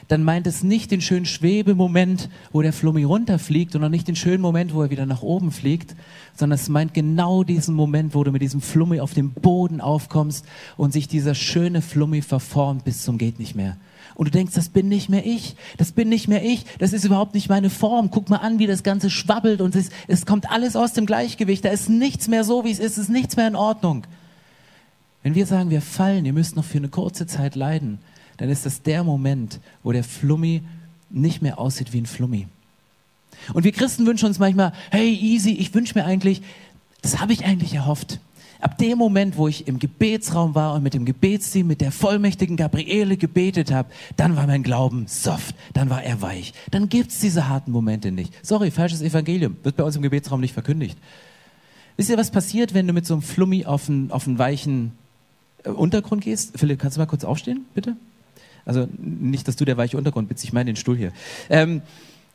dann 0.08 0.24
meint 0.24 0.46
es 0.46 0.62
nicht 0.62 0.90
den 0.90 1.02
schönen 1.02 1.26
Schwebemoment, 1.26 2.30
wo 2.50 2.62
der 2.62 2.72
Flummi 2.72 3.04
runterfliegt 3.04 3.76
und 3.76 3.84
auch 3.84 3.90
nicht 3.90 4.08
den 4.08 4.16
schönen 4.16 4.40
Moment, 4.40 4.74
wo 4.74 4.82
er 4.82 4.90
wieder 4.90 5.04
nach 5.04 5.22
oben 5.22 5.52
fliegt, 5.52 5.94
sondern 6.34 6.58
es 6.58 6.70
meint 6.70 6.94
genau 6.94 7.44
diesen 7.44 7.74
Moment, 7.74 8.14
wo 8.14 8.24
du 8.24 8.32
mit 8.32 8.40
diesem 8.40 8.62
Flummi 8.62 9.00
auf 9.00 9.12
dem 9.12 9.32
Boden 9.32 9.82
aufkommst 9.82 10.46
und 10.78 10.94
sich 10.94 11.08
dieser 11.08 11.34
schöne 11.34 11.82
Flummi 11.82 12.22
verformt 12.22 12.84
bis 12.84 13.02
zum 13.02 13.18
geht 13.18 13.38
nicht 13.38 13.54
mehr. 13.54 13.76
Und 14.14 14.26
du 14.26 14.30
denkst, 14.30 14.54
das 14.54 14.70
bin 14.70 14.88
nicht 14.88 15.10
mehr 15.10 15.24
ich, 15.24 15.54
das 15.76 15.92
bin 15.92 16.08
nicht 16.08 16.26
mehr 16.26 16.44
ich, 16.44 16.64
das 16.78 16.92
ist 16.92 17.04
überhaupt 17.04 17.34
nicht 17.34 17.48
meine 17.48 17.70
Form. 17.70 18.10
Guck 18.10 18.30
mal 18.30 18.38
an, 18.38 18.58
wie 18.58 18.66
das 18.66 18.82
Ganze 18.82 19.10
schwabbelt 19.10 19.60
und 19.60 19.76
es, 19.76 19.90
es 20.08 20.26
kommt 20.26 20.50
alles 20.50 20.74
aus 20.74 20.94
dem 20.94 21.06
Gleichgewicht. 21.06 21.64
Da 21.64 21.68
ist 21.68 21.88
nichts 21.88 22.28
mehr 22.28 22.44
so, 22.44 22.64
wie 22.64 22.70
es 22.70 22.78
ist, 22.78 22.92
es 22.92 23.04
ist 23.04 23.10
nichts 23.10 23.36
mehr 23.36 23.46
in 23.46 23.54
Ordnung. 23.54 24.06
Wenn 25.22 25.34
wir 25.34 25.46
sagen, 25.46 25.70
wir 25.70 25.82
fallen, 25.82 26.24
ihr 26.24 26.32
müsst 26.32 26.56
noch 26.56 26.64
für 26.64 26.78
eine 26.78 26.88
kurze 26.88 27.26
Zeit 27.26 27.54
leiden, 27.54 27.98
dann 28.38 28.48
ist 28.48 28.66
das 28.66 28.82
der 28.82 29.04
Moment, 29.04 29.60
wo 29.82 29.92
der 29.92 30.04
Flummi 30.04 30.62
nicht 31.10 31.42
mehr 31.42 31.58
aussieht 31.58 31.92
wie 31.92 32.00
ein 32.00 32.06
Flummi. 32.06 32.46
Und 33.52 33.64
wir 33.64 33.72
Christen 33.72 34.06
wünschen 34.06 34.26
uns 34.26 34.38
manchmal, 34.38 34.72
hey, 34.90 35.14
easy, 35.14 35.52
ich 35.52 35.74
wünsche 35.74 35.96
mir 35.96 36.04
eigentlich, 36.04 36.42
das 37.02 37.20
habe 37.20 37.32
ich 37.32 37.44
eigentlich 37.44 37.74
erhofft. 37.74 38.20
Ab 38.60 38.76
dem 38.78 38.98
Moment, 38.98 39.36
wo 39.36 39.46
ich 39.46 39.68
im 39.68 39.78
Gebetsraum 39.78 40.56
war 40.56 40.74
und 40.74 40.82
mit 40.82 40.92
dem 40.92 41.04
Gebetsteam, 41.04 41.68
mit 41.68 41.80
der 41.80 41.92
vollmächtigen 41.92 42.56
Gabriele 42.56 43.16
gebetet 43.16 43.70
habe, 43.70 43.88
dann 44.16 44.34
war 44.34 44.48
mein 44.48 44.64
Glauben 44.64 45.06
soft, 45.06 45.54
dann 45.74 45.90
war 45.90 46.02
er 46.02 46.20
weich. 46.22 46.52
Dann 46.72 46.88
gibt 46.88 47.12
es 47.12 47.20
diese 47.20 47.48
harten 47.48 47.70
Momente 47.70 48.10
nicht. 48.10 48.32
Sorry, 48.44 48.72
falsches 48.72 49.00
Evangelium, 49.00 49.56
wird 49.62 49.76
bei 49.76 49.84
uns 49.84 49.94
im 49.94 50.02
Gebetsraum 50.02 50.40
nicht 50.40 50.54
verkündigt. 50.54 50.98
Wisst 51.96 52.10
ihr, 52.10 52.18
was 52.18 52.32
passiert, 52.32 52.74
wenn 52.74 52.86
du 52.88 52.92
mit 52.92 53.06
so 53.06 53.14
einem 53.14 53.22
Flummi 53.22 53.64
auf 53.64 53.88
einen, 53.88 54.10
auf 54.10 54.26
einen 54.26 54.38
weichen 54.38 54.92
äh, 55.62 55.70
Untergrund 55.70 56.24
gehst? 56.24 56.58
Philipp, 56.58 56.80
kannst 56.80 56.96
du 56.96 57.00
mal 57.00 57.06
kurz 57.06 57.24
aufstehen, 57.24 57.64
bitte? 57.74 57.96
Also 58.68 58.86
nicht, 58.98 59.48
dass 59.48 59.56
du 59.56 59.64
der 59.64 59.78
weiche 59.78 59.96
Untergrund 59.96 60.28
bist, 60.28 60.44
ich 60.44 60.52
meine 60.52 60.66
den 60.66 60.76
Stuhl 60.76 60.94
hier. 60.94 61.10
Ähm, 61.48 61.80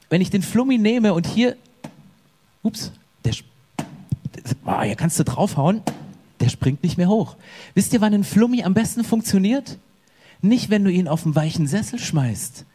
wenn 0.10 0.20
ich 0.20 0.32
den 0.32 0.42
Flummi 0.42 0.80
nehme 0.80 1.14
und 1.14 1.28
hier, 1.28 1.56
ups, 2.64 2.92
der, 3.24 3.36
oh, 4.66 4.82
hier 4.82 4.96
kannst 4.96 5.20
du 5.20 5.26
draufhauen, 5.26 5.84
der 6.40 6.50
springt 6.50 6.82
nicht 6.82 6.98
mehr 6.98 7.08
hoch. 7.08 7.36
Wisst 7.76 7.94
ihr, 7.94 8.02
wann 8.02 8.16
ein 8.16 8.24
Flummi 8.24 8.64
am 8.64 8.74
besten 8.74 9.04
funktioniert? 9.04 9.78
Nicht, 10.42 10.72
wenn 10.72 10.84
du 10.84 10.92
ihn 10.92 11.08
auf 11.08 11.24
einen 11.24 11.36
weichen 11.36 11.68
Sessel 11.68 12.00
schmeißt. 12.00 12.66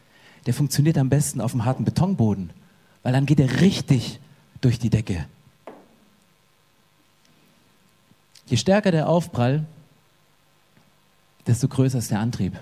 Der 0.45 0.53
funktioniert 0.53 0.97
am 0.97 1.09
besten 1.09 1.41
auf 1.41 1.51
einem 1.51 1.65
harten 1.65 1.83
Betonboden, 1.83 2.51
weil 3.03 3.11
dann 3.11 3.25
geht 3.25 3.41
er 3.41 3.59
richtig 3.59 4.21
durch 4.61 4.79
die 4.79 4.89
Decke. 4.89 5.25
Je 8.45 8.55
stärker 8.55 8.91
der 8.91 9.09
Aufprall, 9.09 9.65
desto 11.45 11.67
größer 11.67 11.99
ist 11.99 12.09
der 12.09 12.21
Antrieb. 12.21 12.57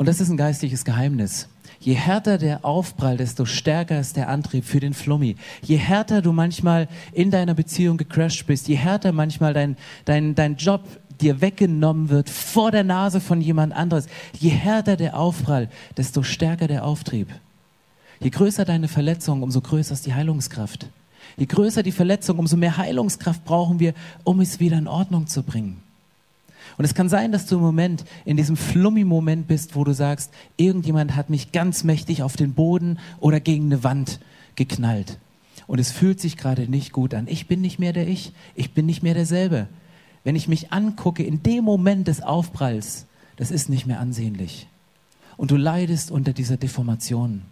Und 0.00 0.06
das 0.06 0.18
ist 0.18 0.30
ein 0.30 0.38
geistliches 0.38 0.86
Geheimnis. 0.86 1.46
Je 1.78 1.92
härter 1.92 2.38
der 2.38 2.64
Aufprall, 2.64 3.18
desto 3.18 3.44
stärker 3.44 4.00
ist 4.00 4.16
der 4.16 4.30
Antrieb 4.30 4.64
für 4.64 4.80
den 4.80 4.94
Flummi. 4.94 5.36
Je 5.60 5.76
härter 5.76 6.22
du 6.22 6.32
manchmal 6.32 6.88
in 7.12 7.30
deiner 7.30 7.52
Beziehung 7.52 7.98
gecrashed 7.98 8.46
bist, 8.46 8.66
je 8.66 8.76
härter 8.76 9.12
manchmal 9.12 9.52
dein, 9.52 9.76
dein, 10.06 10.34
dein 10.34 10.56
Job 10.56 10.84
dir 11.20 11.42
weggenommen 11.42 12.08
wird 12.08 12.30
vor 12.30 12.70
der 12.70 12.82
Nase 12.82 13.20
von 13.20 13.42
jemand 13.42 13.74
anderes, 13.74 14.06
je 14.38 14.48
härter 14.48 14.96
der 14.96 15.18
Aufprall, 15.18 15.68
desto 15.98 16.22
stärker 16.22 16.66
der 16.66 16.86
Auftrieb. 16.86 17.28
Je 18.20 18.30
größer 18.30 18.64
deine 18.64 18.88
Verletzung, 18.88 19.42
umso 19.42 19.60
größer 19.60 19.92
ist 19.92 20.06
die 20.06 20.14
Heilungskraft. 20.14 20.88
Je 21.36 21.44
größer 21.44 21.82
die 21.82 21.92
Verletzung, 21.92 22.38
umso 22.38 22.56
mehr 22.56 22.78
Heilungskraft 22.78 23.44
brauchen 23.44 23.80
wir, 23.80 23.92
um 24.24 24.40
es 24.40 24.60
wieder 24.60 24.78
in 24.78 24.88
Ordnung 24.88 25.26
zu 25.26 25.42
bringen. 25.42 25.82
Und 26.80 26.86
es 26.86 26.94
kann 26.94 27.10
sein, 27.10 27.30
dass 27.30 27.44
du 27.44 27.56
im 27.56 27.60
Moment 27.60 28.06
in 28.24 28.38
diesem 28.38 28.56
Flummi-Moment 28.56 29.46
bist, 29.46 29.76
wo 29.76 29.84
du 29.84 29.92
sagst, 29.92 30.32
irgendjemand 30.56 31.14
hat 31.14 31.28
mich 31.28 31.52
ganz 31.52 31.84
mächtig 31.84 32.22
auf 32.22 32.38
den 32.38 32.54
Boden 32.54 32.98
oder 33.18 33.38
gegen 33.38 33.66
eine 33.66 33.84
Wand 33.84 34.18
geknallt. 34.54 35.18
Und 35.66 35.78
es 35.78 35.92
fühlt 35.92 36.20
sich 36.20 36.38
gerade 36.38 36.70
nicht 36.70 36.92
gut 36.92 37.12
an. 37.12 37.26
Ich 37.28 37.46
bin 37.46 37.60
nicht 37.60 37.78
mehr 37.80 37.92
der 37.92 38.08
Ich. 38.08 38.32
Ich 38.54 38.72
bin 38.72 38.86
nicht 38.86 39.02
mehr 39.02 39.12
derselbe. 39.12 39.68
Wenn 40.24 40.36
ich 40.36 40.48
mich 40.48 40.72
angucke 40.72 41.22
in 41.22 41.42
dem 41.42 41.64
Moment 41.64 42.08
des 42.08 42.22
Aufpralls, 42.22 43.04
das 43.36 43.50
ist 43.50 43.68
nicht 43.68 43.84
mehr 43.84 44.00
ansehnlich. 44.00 44.66
Und 45.36 45.50
du 45.50 45.58
leidest 45.58 46.10
unter 46.10 46.32
dieser 46.32 46.56
Deformation. 46.56 47.42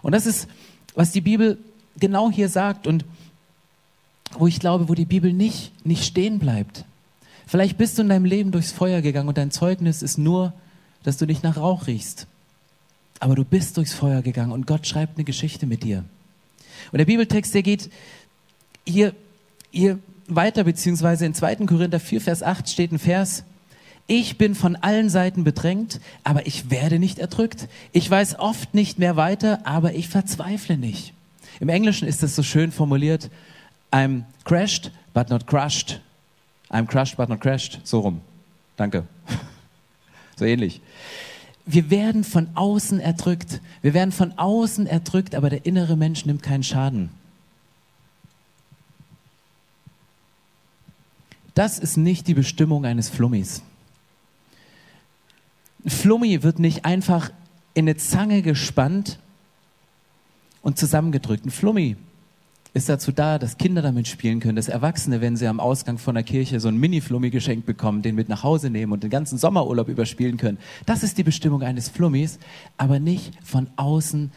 Und 0.00 0.12
das 0.12 0.24
ist, 0.24 0.48
was 0.94 1.12
die 1.12 1.20
Bibel 1.20 1.58
genau 2.00 2.30
hier 2.30 2.48
sagt 2.48 2.86
und 2.86 3.04
wo 4.38 4.46
ich 4.46 4.60
glaube, 4.60 4.88
wo 4.88 4.94
die 4.94 5.04
Bibel 5.04 5.34
nicht, 5.34 5.72
nicht 5.84 6.06
stehen 6.06 6.38
bleibt. 6.38 6.86
Vielleicht 7.46 7.76
bist 7.78 7.98
du 7.98 8.02
in 8.02 8.08
deinem 8.08 8.24
Leben 8.24 8.52
durchs 8.52 8.72
Feuer 8.72 9.00
gegangen 9.00 9.28
und 9.28 9.38
dein 9.38 9.50
Zeugnis 9.50 10.02
ist 10.02 10.18
nur, 10.18 10.52
dass 11.02 11.16
du 11.16 11.26
nicht 11.26 11.42
nach 11.42 11.56
Rauch 11.56 11.86
riechst. 11.86 12.26
Aber 13.20 13.34
du 13.34 13.44
bist 13.44 13.76
durchs 13.76 13.92
Feuer 13.92 14.22
gegangen 14.22 14.52
und 14.52 14.66
Gott 14.66 14.86
schreibt 14.86 15.16
eine 15.16 15.24
Geschichte 15.24 15.66
mit 15.66 15.82
dir. 15.82 16.04
Und 16.92 16.98
der 16.98 17.04
Bibeltext, 17.04 17.54
der 17.54 17.62
geht 17.62 17.90
hier, 18.86 19.14
hier 19.70 19.98
weiter, 20.26 20.64
beziehungsweise 20.64 21.26
in 21.26 21.34
2. 21.34 21.56
Korinther 21.66 22.00
4, 22.00 22.20
Vers 22.20 22.42
8 22.42 22.68
steht 22.68 22.92
ein 22.92 22.98
Vers, 22.98 23.44
ich 24.06 24.36
bin 24.36 24.54
von 24.54 24.76
allen 24.76 25.08
Seiten 25.08 25.44
bedrängt, 25.44 25.98
aber 26.24 26.46
ich 26.46 26.70
werde 26.70 26.98
nicht 26.98 27.18
erdrückt. 27.18 27.68
Ich 27.92 28.10
weiß 28.10 28.38
oft 28.38 28.74
nicht 28.74 28.98
mehr 28.98 29.16
weiter, 29.16 29.60
aber 29.64 29.94
ich 29.94 30.08
verzweifle 30.08 30.76
nicht. 30.76 31.14
Im 31.58 31.70
Englischen 31.70 32.06
ist 32.06 32.22
das 32.22 32.36
so 32.36 32.42
schön 32.42 32.70
formuliert, 32.70 33.30
I'm 33.90 34.24
crashed, 34.44 34.90
but 35.14 35.30
not 35.30 35.46
crushed. 35.46 36.00
I'm 36.74 36.88
crushed, 36.88 37.16
but 37.16 37.28
not 37.28 37.40
crashed. 37.40 37.80
So 37.84 38.00
rum. 38.00 38.20
Danke. 38.76 39.06
so 40.36 40.44
ähnlich. 40.44 40.80
Wir 41.66 41.88
werden 41.88 42.24
von 42.24 42.48
außen 42.56 42.98
erdrückt. 42.98 43.60
Wir 43.80 43.94
werden 43.94 44.10
von 44.10 44.36
außen 44.36 44.88
erdrückt, 44.88 45.36
aber 45.36 45.50
der 45.50 45.64
innere 45.66 45.96
Mensch 45.96 46.26
nimmt 46.26 46.42
keinen 46.42 46.64
Schaden. 46.64 47.10
Das 51.54 51.78
ist 51.78 51.96
nicht 51.96 52.26
die 52.26 52.34
Bestimmung 52.34 52.84
eines 52.84 53.08
Flummis. 53.08 53.62
Ein 55.84 55.90
Flummi 55.90 56.42
wird 56.42 56.58
nicht 56.58 56.84
einfach 56.84 57.30
in 57.74 57.84
eine 57.84 57.96
Zange 57.96 58.42
gespannt 58.42 59.20
und 60.60 60.76
zusammengedrückt. 60.76 61.46
Ein 61.46 61.52
Flummi 61.52 61.96
ist 62.74 62.88
dazu 62.88 63.12
da, 63.12 63.38
dass 63.38 63.56
Kinder 63.56 63.82
damit 63.82 64.08
spielen 64.08 64.40
können, 64.40 64.56
dass 64.56 64.68
Erwachsene, 64.68 65.20
wenn 65.20 65.36
sie 65.36 65.46
am 65.46 65.60
Ausgang 65.60 65.96
von 65.96 66.16
der 66.16 66.24
Kirche 66.24 66.58
so 66.58 66.66
einen 66.66 66.78
Mini-Flummi 66.78 67.30
geschenkt 67.30 67.66
bekommen, 67.66 68.02
den 68.02 68.16
mit 68.16 68.28
nach 68.28 68.42
Hause 68.42 68.68
nehmen 68.68 68.92
und 68.92 69.04
den 69.04 69.10
ganzen 69.10 69.38
Sommerurlaub 69.38 69.88
überspielen 69.88 70.36
können. 70.36 70.58
Das 70.84 71.04
ist 71.04 71.16
die 71.16 71.22
Bestimmung 71.22 71.62
eines 71.62 71.88
Flummis, 71.88 72.40
aber 72.76 72.98
nicht 72.98 73.32
von 73.44 73.68
außen 73.76 74.32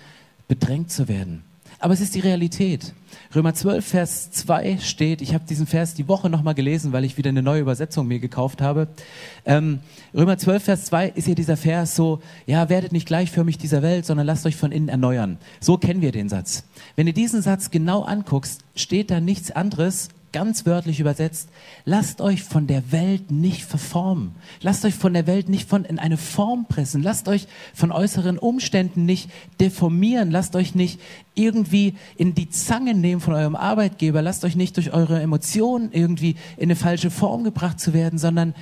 bedrängt 0.48 0.92
zu 0.92 1.08
werden. 1.08 1.47
Aber 1.80 1.94
es 1.94 2.02
ist 2.02 2.16
die 2.16 2.20
Realität. 2.20 2.94
Römer 3.36 3.54
12, 3.54 3.86
Vers 3.86 4.32
2 4.32 4.78
steht, 4.80 5.22
ich 5.22 5.34
habe 5.34 5.46
diesen 5.46 5.68
Vers 5.68 5.94
die 5.94 6.08
Woche 6.08 6.30
nochmal 6.30 6.56
gelesen, 6.56 6.92
weil 6.92 7.04
ich 7.04 7.18
wieder 7.18 7.30
eine 7.30 7.44
neue 7.44 7.62
Übersetzung 7.62 8.08
mir 8.08 8.20
gekauft 8.20 8.62
habe. 8.62 8.88
Ähm, 9.46 9.80
Römer 10.14 10.38
12, 10.38 10.64
Vers 10.64 10.86
2 10.86 11.10
ist 11.10 11.26
hier 11.26 11.36
dieser 11.36 11.58
Vers 11.58 11.96
so, 11.96 12.20
ja, 12.46 12.70
werdet 12.70 12.94
nicht 12.94 13.08
gleichförmig 13.08 13.58
dieser 13.58 13.82
Welt, 13.82 14.06
sondern 14.06 14.26
lasst 14.26 14.46
euch 14.46 14.56
von 14.56 14.72
innen 14.72 14.90
erneuern. 14.90 15.38
So 15.60 15.78
kennen 15.78 16.02
wir 16.02 16.12
den 16.12 16.30
Satz. 16.30 16.64
Wenn 16.96 17.06
du 17.06 17.14
diesen 17.14 17.42
Satz 17.42 17.70
genau 17.70 18.02
anguckst, 18.04 18.62
steht 18.76 19.12
da 19.12 19.20
nichts 19.20 19.52
anderes 19.52 20.10
ganz 20.32 20.66
wörtlich 20.66 21.00
übersetzt, 21.00 21.50
lasst 21.86 22.22
euch 22.22 22.44
von 22.44 22.68
der 22.68 22.92
Welt 22.92 23.32
nicht 23.32 23.64
verformen. 23.64 24.36
Lasst 24.62 24.86
euch 24.86 24.94
von 24.94 25.14
der 25.14 25.28
Welt 25.28 25.50
nicht 25.50 25.70
von 25.70 25.86
in 25.86 26.00
eine 26.00 26.18
Form 26.18 26.66
pressen. 26.68 27.02
Lasst 27.02 27.28
euch 27.28 27.48
von 27.74 27.92
äußeren 27.92 28.38
Umständen 28.38 29.06
nicht 29.06 29.30
deformieren. 29.60 30.32
Lasst 30.32 30.56
euch 30.56 30.76
nicht 30.76 31.00
irgendwie 31.36 31.96
in 32.18 32.36
die 32.36 32.50
Zange 32.50 32.94
nehmen 32.94 33.22
von 33.22 33.34
eurem 33.34 33.56
Arbeitgeber. 33.56 34.22
Lasst 34.22 34.46
euch 34.46 34.56
nicht 34.56 34.78
durch 34.78 34.94
eure 34.94 35.22
Emotionen 35.22 35.92
irgendwie 35.92 36.36
in 36.58 36.64
eine 36.64 36.76
falsche 36.76 37.12
Form 37.12 37.44
gebracht 37.44 37.80
zu 37.80 37.94
werden, 37.94 38.20
sondern 38.20 38.54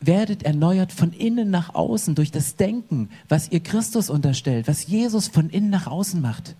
werdet 0.00 0.42
erneuert 0.42 0.92
von 0.92 1.12
innen 1.12 1.50
nach 1.50 1.74
außen 1.74 2.14
durch 2.14 2.30
das 2.30 2.56
Denken, 2.56 3.08
was 3.28 3.50
ihr 3.50 3.60
Christus 3.60 4.10
unterstellt, 4.10 4.68
was 4.68 4.86
Jesus 4.86 5.28
von 5.28 5.48
innen 5.48 5.70
nach 5.70 5.86
außen 5.86 6.20
macht. 6.20 6.54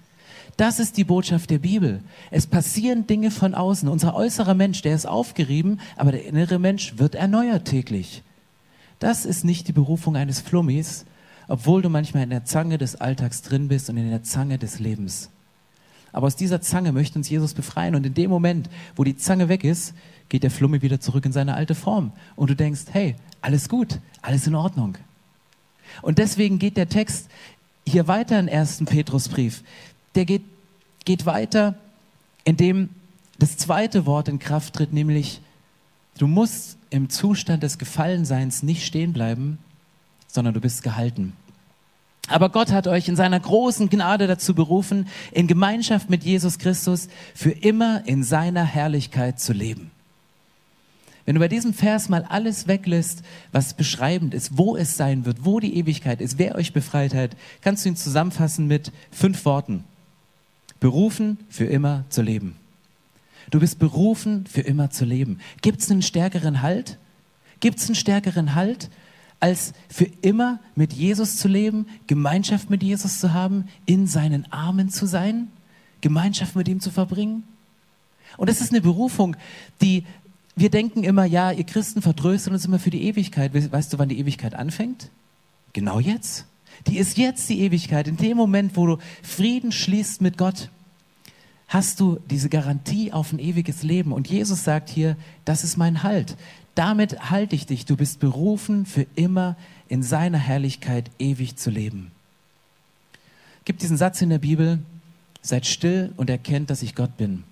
Das 0.56 0.78
ist 0.78 0.97
die 0.97 1.04
Botschaft 1.04 1.50
der 1.50 1.59
Bibel. 1.59 2.02
Es 2.30 2.47
passieren 2.47 3.06
Dinge 3.06 3.30
von 3.30 3.54
außen. 3.54 3.88
Unser 3.88 4.14
äußerer 4.14 4.54
Mensch, 4.54 4.82
der 4.82 4.94
ist 4.94 5.06
aufgerieben, 5.06 5.80
aber 5.97 6.12
der 6.12 6.25
innere 6.25 6.59
Mensch 6.59 6.99
wird 6.99 7.14
erneuert 7.14 7.66
täglich. 7.66 8.23
Das 8.99 9.25
ist 9.25 9.44
nicht 9.44 9.66
die 9.66 9.73
Berufung 9.73 10.16
eines 10.16 10.40
Flummis, 10.40 11.04
obwohl 11.49 11.82
du 11.82 11.88
manchmal 11.88 12.23
in 12.23 12.30
der 12.30 12.44
Zange 12.44 12.78
des 12.78 13.00
Alltags 13.00 13.42
drin 13.42 13.68
bist 13.68 13.90
und 13.90 13.97
in 13.97 14.11
der 14.11 14.23
Zange 14.23 14.59
des 14.59 14.78
Lebens. 14.78 15.30
Aber 16.12 16.26
aus 16.26 16.37
dieser 16.37 16.61
Zange 16.61 16.92
möchte 16.92 17.18
uns 17.18 17.28
Jesus 17.28 17.54
befreien. 17.54 17.94
Und 17.94 18.04
in 18.04 18.14
dem 18.14 18.30
Moment, 18.30 18.68
wo 18.94 19.02
die 19.02 19.16
Zange 19.16 19.49
weg 19.49 19.64
ist, 19.64 19.94
geht 20.28 20.42
der 20.42 20.50
Flummi 20.50 20.82
wieder 20.82 21.00
zurück 21.00 21.25
in 21.25 21.32
seine 21.32 21.54
alte 21.54 21.75
Form. 21.75 22.12
Und 22.37 22.50
du 22.50 22.54
denkst, 22.54 22.82
hey, 22.92 23.16
alles 23.40 23.68
gut, 23.68 23.99
alles 24.21 24.47
in 24.47 24.54
Ordnung. 24.54 24.99
Und 26.02 26.18
deswegen 26.18 26.59
geht 26.59 26.76
der 26.76 26.88
Text 26.88 27.28
hier 27.87 28.06
weiter 28.06 28.38
im 28.38 28.49
ersten 28.49 28.85
Petrusbrief 28.85 29.62
der 30.14 30.25
geht, 30.25 30.45
geht 31.04 31.26
weiter, 31.26 31.75
indem 32.45 32.90
das 33.38 33.57
zweite 33.57 34.07
Wort 34.07 34.28
in 34.28 34.38
Kraft 34.38 34.75
tritt, 34.75 34.92
nämlich 34.92 35.40
du 36.19 36.26
musst 36.26 36.76
im 36.90 37.09
Zustand 37.09 37.62
des 37.62 37.78
Gefallenseins 37.78 38.62
nicht 38.62 38.87
stehen 38.87 39.12
bleiben, 39.12 39.59
sondern 40.28 40.54
du 40.54 40.61
bist 40.61 40.83
gehalten. 40.83 41.33
Aber 42.28 42.50
Gott 42.50 42.71
hat 42.71 42.87
euch 42.87 43.09
in 43.09 43.16
seiner 43.16 43.40
großen 43.40 43.88
Gnade 43.88 44.26
dazu 44.26 44.54
berufen, 44.54 45.09
in 45.33 45.47
Gemeinschaft 45.47 46.09
mit 46.09 46.23
Jesus 46.25 46.59
Christus 46.59 47.09
für 47.35 47.50
immer 47.50 48.07
in 48.07 48.23
seiner 48.23 48.64
Herrlichkeit 48.64 49.40
zu 49.40 49.52
leben. 49.52 49.90
Wenn 51.25 51.35
du 51.35 51.40
bei 51.40 51.49
diesem 51.49 51.73
Vers 51.73 52.09
mal 52.09 52.25
alles 52.25 52.66
weglässt, 52.66 53.23
was 53.52 53.75
beschreibend 53.75 54.35
ist, 54.35 54.57
wo 54.59 54.76
es 54.76 54.97
sein 54.97 55.25
wird, 55.25 55.45
wo 55.45 55.61
die 55.61 55.76
Ewigkeit 55.76 56.21
ist, 56.21 56.38
wer 56.38 56.57
euch 56.57 56.73
befreit 56.73 57.14
hat, 57.14 57.37
kannst 57.61 57.85
du 57.85 57.90
ihn 57.90 57.97
zusammenfassen 57.97 58.66
mit 58.66 58.92
fünf 59.11 59.45
Worten. 59.45 59.85
Berufen, 60.82 61.38
für 61.48 61.66
immer 61.66 62.04
zu 62.08 62.22
leben. 62.22 62.56
Du 63.52 63.60
bist 63.60 63.78
berufen, 63.78 64.46
für 64.46 64.62
immer 64.62 64.90
zu 64.90 65.04
leben. 65.04 65.38
Gibt 65.60 65.80
es 65.80 65.88
einen 65.92 66.02
stärkeren 66.02 66.60
Halt? 66.60 66.98
Gibt 67.60 67.78
es 67.78 67.86
einen 67.86 67.94
stärkeren 67.94 68.56
Halt, 68.56 68.90
als 69.38 69.74
für 69.88 70.08
immer 70.22 70.58
mit 70.74 70.92
Jesus 70.92 71.36
zu 71.36 71.46
leben, 71.46 71.86
Gemeinschaft 72.08 72.68
mit 72.68 72.82
Jesus 72.82 73.20
zu 73.20 73.32
haben, 73.32 73.68
in 73.86 74.08
seinen 74.08 74.50
Armen 74.50 74.88
zu 74.88 75.06
sein, 75.06 75.52
Gemeinschaft 76.00 76.56
mit 76.56 76.66
ihm 76.66 76.80
zu 76.80 76.90
verbringen? 76.90 77.44
Und 78.36 78.50
das 78.50 78.60
ist 78.60 78.72
eine 78.72 78.80
Berufung, 78.80 79.36
die 79.82 80.04
wir 80.56 80.68
denken 80.68 81.04
immer, 81.04 81.26
ja, 81.26 81.52
ihr 81.52 81.64
Christen 81.64 82.02
vertrösten 82.02 82.52
uns 82.54 82.64
immer 82.64 82.80
für 82.80 82.90
die 82.90 83.04
Ewigkeit. 83.04 83.54
Weißt 83.54 83.92
du, 83.92 84.00
wann 84.00 84.08
die 84.08 84.18
Ewigkeit 84.18 84.54
anfängt? 84.54 85.10
Genau 85.74 86.00
jetzt. 86.00 86.46
Die 86.87 86.99
ist 86.99 87.19
jetzt 87.19 87.49
die 87.49 87.61
Ewigkeit. 87.61 88.09
In 88.09 88.17
dem 88.17 88.37
Moment, 88.37 88.76
wo 88.76 88.87
du 88.87 88.99
Frieden 89.23 89.73
schließt 89.73 90.21
mit 90.21 90.38
Gott, 90.38 90.71
hast 91.69 92.00
du 92.00 92.21
diese 92.31 92.49
Garantie 92.49 93.12
auf 93.12 93.33
ein 93.33 93.38
ewiges 93.38 93.83
Leben. 93.83 94.12
Und 94.12 94.29
Jesus 94.29 94.64
sagt 94.64 94.91
hier, 94.91 95.17
das 95.45 95.64
ist 95.64 95.76
mein 95.76 96.02
Halt. 96.02 96.37
Damit 96.75 97.31
halte 97.31 97.55
ich 97.55 97.67
dich. 97.67 97.87
Du 97.87 97.97
bist 97.97 98.21
berufen, 98.21 98.87
für 98.87 99.07
immer 99.14 99.57
in 99.88 100.02
seiner 100.02 100.38
Herrlichkeit 100.38 101.11
ewig 101.19 101.57
zu 101.57 101.71
leben. 101.71 102.11
Gibt 103.64 103.83
diesen 103.83 103.97
Satz 103.97 104.21
in 104.23 104.31
der 104.31 104.38
Bibel, 104.38 104.81
seid 105.41 105.67
still 105.67 106.12
und 106.17 106.31
erkennt, 106.31 106.71
dass 106.71 106.83
ich 106.83 106.95
Gott 106.95 107.17
bin. 107.17 107.45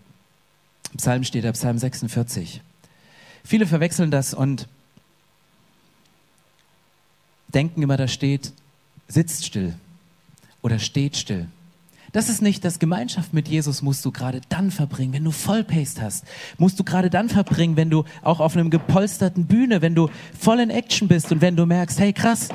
Im 0.93 0.97
Psalm 0.97 1.25
steht 1.25 1.45
der 1.45 1.53
Psalm 1.53 1.79
46. 1.79 2.63
Viele 3.45 3.67
verwechseln 3.67 4.11
das 4.11 4.35
und 4.35 4.69
denken 7.49 7.83
immer, 7.83 7.97
da 7.97 8.09
steht, 8.09 8.53
sitzt 9.11 9.45
still 9.45 9.75
oder 10.63 10.79
steht 10.79 11.17
still. 11.17 11.47
Das 12.13 12.29
ist 12.29 12.43
nicht 12.43 12.65
das 12.65 12.81
Gemeinschaft 12.81 13.33
mit 13.33 13.47
Jesus 13.47 13.83
musst 13.83 14.05
du 14.05 14.11
gerade 14.11 14.41
dann 14.49 14.73
verbringen, 14.73 15.13
wenn 15.13 15.25
du 15.25 15.31
Vollpaste 15.31 16.03
hast. 16.03 16.25
Musst 16.59 16.79
du 16.81 16.85
gerade 16.85 17.09
dann 17.09 17.29
verbringen, 17.29 17.77
wenn 17.77 17.89
du 17.89 18.05
auch 18.23 18.41
auf 18.41 18.57
einem 18.57 18.71
gepolsterten 18.71 19.47
Bühne, 19.47 19.81
wenn 19.81 19.95
du 19.95 20.09
voll 20.39 20.59
in 20.59 20.71
Action 20.71 21.07
bist 21.07 21.31
und 21.31 21.41
wenn 21.41 21.55
du 21.55 21.67
merkst, 21.67 22.01
hey 22.01 22.13
krass. 22.13 22.49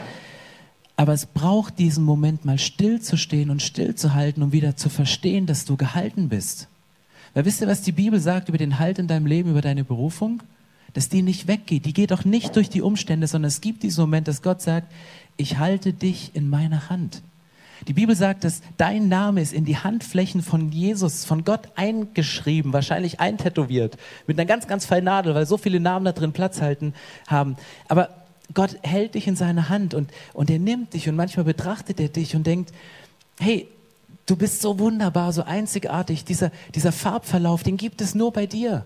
Aber 0.98 1.14
es 1.14 1.26
braucht 1.26 1.80
diesen 1.80 2.04
Moment 2.04 2.44
mal 2.44 2.60
still 2.60 3.02
zu 3.02 3.18
stehen 3.18 3.50
und 3.50 3.62
still 3.62 3.96
zu 3.96 4.14
halten, 4.14 4.44
um 4.44 4.52
wieder 4.52 4.76
zu 4.76 4.90
verstehen, 4.90 5.46
dass 5.46 5.66
du 5.66 5.78
gehalten 5.78 6.28
bist. 6.30 6.68
Weil 7.34 7.46
wisst 7.46 7.62
ihr, 7.62 7.68
was 7.68 7.82
die 7.82 7.92
Bibel 7.92 8.20
sagt 8.20 8.50
über 8.50 8.58
den 8.58 8.80
Halt 8.80 9.00
in 9.00 9.08
deinem 9.08 9.26
Leben, 9.26 9.52
über 9.52 9.62
deine 9.62 9.84
Berufung? 9.84 10.42
Dass 10.94 11.10
die 11.10 11.22
nicht 11.22 11.48
weggeht. 11.48 11.86
Die 11.86 11.94
geht 11.94 12.14
auch 12.14 12.24
nicht 12.24 12.56
durch 12.56 12.70
die 12.70 12.82
Umstände, 12.82 13.28
sondern 13.28 13.50
es 13.50 13.60
gibt 13.60 13.84
diesen 13.84 14.02
Moment, 14.02 14.30
dass 14.30 14.42
Gott 14.42 14.62
sagt, 14.62 14.90
ich 15.38 15.58
halte 15.58 15.94
dich 15.94 16.32
in 16.36 16.50
meiner 16.50 16.89
Hand. 16.89 17.22
Die 17.88 17.94
Bibel 17.94 18.15
sagt, 18.15 18.44
dass 18.44 18.62
dein 18.77 19.10
Name 19.10 19.42
ist 19.42 19.54
in 19.54 19.65
die 19.65 19.77
Handflächen 19.77 20.42
von 20.42 20.72
Jesus, 20.72 21.25
von 21.25 21.44
Gott 21.44 21.70
eingeschrieben, 21.75 22.74
wahrscheinlich 22.74 23.20
eintätowiert, 23.20 23.98
mit 24.27 24.39
einer 24.39 24.46
ganz, 24.46 24.68
ganz 24.68 24.86
feinen 24.86 25.06
Nadel, 25.06 25.36
weil 25.36 25.46
so 25.46 25.58
viele 25.58 25.80
Namen 25.80 26.06
da 26.06 26.12
drin 26.13 26.32
Platz 26.32 26.62
halten 26.62 26.94
haben. 27.27 27.58
Aber 27.88 28.10
Gott 28.54 28.77
hält 28.82 29.15
dich 29.15 29.27
in 29.27 29.36
seine 29.36 29.70
Hand 29.70 29.94
und, 29.94 30.12
und 30.34 30.50
er 30.50 30.60
nimmt 30.60 30.94
dich 30.94 31.10
und 31.10 31.15
manchmal 31.15 31.46
betrachtet 31.46 32.00
er 32.00 32.10
dich 32.10 32.36
und 32.36 32.48
denkt, 32.48 32.72
hey, 33.39 33.68
du 34.25 34.36
bist 34.36 34.62
so 34.62 34.80
wunderbar, 34.80 35.34
so 35.34 35.44
einzigartig, 35.44 36.25
dieser, 36.25 36.51
dieser 36.74 36.92
Farbverlauf, 36.92 37.63
den 37.63 37.77
gibt 37.77 38.01
es 38.01 38.15
nur 38.15 38.32
bei 38.32 38.46
dir. 38.46 38.86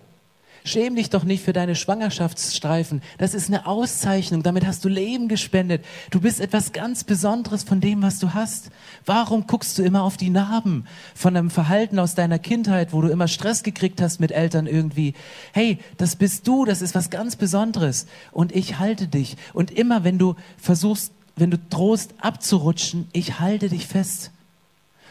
Schäm 0.64 0.96
dich 0.96 1.10
doch 1.10 1.24
nicht 1.24 1.42
für 1.42 1.52
deine 1.52 1.74
Schwangerschaftsstreifen. 1.74 3.02
Das 3.18 3.34
ist 3.34 3.48
eine 3.48 3.66
Auszeichnung. 3.66 4.42
Damit 4.42 4.66
hast 4.66 4.84
du 4.84 4.88
Leben 4.88 5.28
gespendet. 5.28 5.84
Du 6.10 6.20
bist 6.20 6.40
etwas 6.40 6.72
ganz 6.72 7.04
Besonderes 7.04 7.62
von 7.64 7.80
dem, 7.80 8.02
was 8.02 8.18
du 8.18 8.34
hast. 8.34 8.70
Warum 9.06 9.46
guckst 9.46 9.78
du 9.78 9.82
immer 9.82 10.02
auf 10.02 10.16
die 10.16 10.30
Narben 10.30 10.86
von 11.14 11.36
einem 11.36 11.50
Verhalten 11.50 11.98
aus 11.98 12.14
deiner 12.14 12.38
Kindheit, 12.38 12.92
wo 12.92 13.00
du 13.00 13.08
immer 13.08 13.28
Stress 13.28 13.62
gekriegt 13.62 14.00
hast 14.02 14.20
mit 14.20 14.32
Eltern 14.32 14.66
irgendwie? 14.66 15.14
Hey, 15.52 15.78
das 15.96 16.16
bist 16.16 16.46
du. 16.46 16.64
Das 16.64 16.82
ist 16.82 16.94
was 16.94 17.10
ganz 17.10 17.36
Besonderes. 17.36 18.06
Und 18.32 18.54
ich 18.54 18.78
halte 18.78 19.08
dich. 19.08 19.36
Und 19.54 19.70
immer, 19.70 20.04
wenn 20.04 20.18
du 20.18 20.36
versuchst, 20.58 21.12
wenn 21.36 21.50
du 21.50 21.58
drohst 21.58 22.14
abzurutschen, 22.20 23.08
ich 23.12 23.40
halte 23.40 23.68
dich 23.68 23.86
fest. 23.86 24.30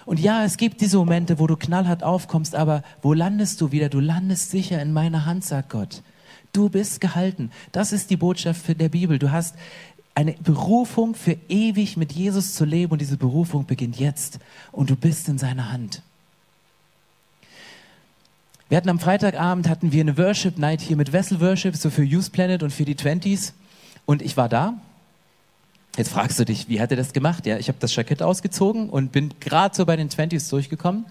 Und 0.05 0.19
ja, 0.19 0.43
es 0.43 0.57
gibt 0.57 0.81
diese 0.81 0.97
Momente, 0.97 1.39
wo 1.39 1.47
du 1.47 1.55
knallhart 1.55 2.03
aufkommst, 2.03 2.55
aber 2.55 2.83
wo 3.01 3.13
landest 3.13 3.61
du 3.61 3.71
wieder? 3.71 3.89
Du 3.89 3.99
landest 3.99 4.51
sicher 4.51 4.81
in 4.81 4.93
meiner 4.93 5.25
Hand, 5.25 5.45
sagt 5.45 5.69
Gott. 5.69 6.01
Du 6.53 6.69
bist 6.69 6.99
gehalten. 6.99 7.51
Das 7.71 7.91
ist 7.91 8.09
die 8.09 8.17
Botschaft 8.17 8.79
der 8.79 8.89
Bibel. 8.89 9.19
Du 9.19 9.31
hast 9.31 9.55
eine 10.15 10.33
Berufung 10.33 11.15
für 11.15 11.37
ewig 11.47 11.95
mit 11.95 12.11
Jesus 12.11 12.55
zu 12.55 12.65
leben 12.65 12.91
und 12.91 12.99
diese 12.99 13.17
Berufung 13.17 13.65
beginnt 13.65 13.99
jetzt 13.99 14.39
und 14.71 14.89
du 14.89 14.95
bist 14.95 15.29
in 15.29 15.37
seiner 15.37 15.71
Hand. 15.71 16.01
Wir 18.67 18.77
hatten 18.77 18.89
am 18.89 18.99
Freitagabend 18.99 19.69
hatten 19.69 19.91
wir 19.91 20.01
eine 20.01 20.17
Worship 20.17 20.57
Night 20.57 20.81
hier 20.81 20.97
mit 20.97 21.13
Vessel 21.13 21.39
Worship, 21.39 21.75
so 21.75 21.89
für 21.89 22.03
Youth 22.03 22.31
Planet 22.31 22.63
und 22.63 22.71
für 22.71 22.85
die 22.85 22.95
Twenties 22.95 23.53
und 24.05 24.21
ich 24.21 24.35
war 24.35 24.49
da 24.49 24.73
Jetzt 25.99 26.11
fragst 26.13 26.39
du 26.39 26.45
dich, 26.45 26.69
wie 26.69 26.79
hat 26.79 26.91
er 26.91 26.95
das 26.95 27.11
gemacht? 27.11 27.45
Ja, 27.45 27.57
ich 27.57 27.67
habe 27.67 27.77
das 27.81 27.93
Jackett 27.93 28.23
ausgezogen 28.23 28.89
und 28.89 29.11
bin 29.11 29.33
gerade 29.41 29.75
so 29.75 29.85
bei 29.85 29.97
den 29.97 30.07
20s 30.07 30.49
durchgekommen. 30.49 31.03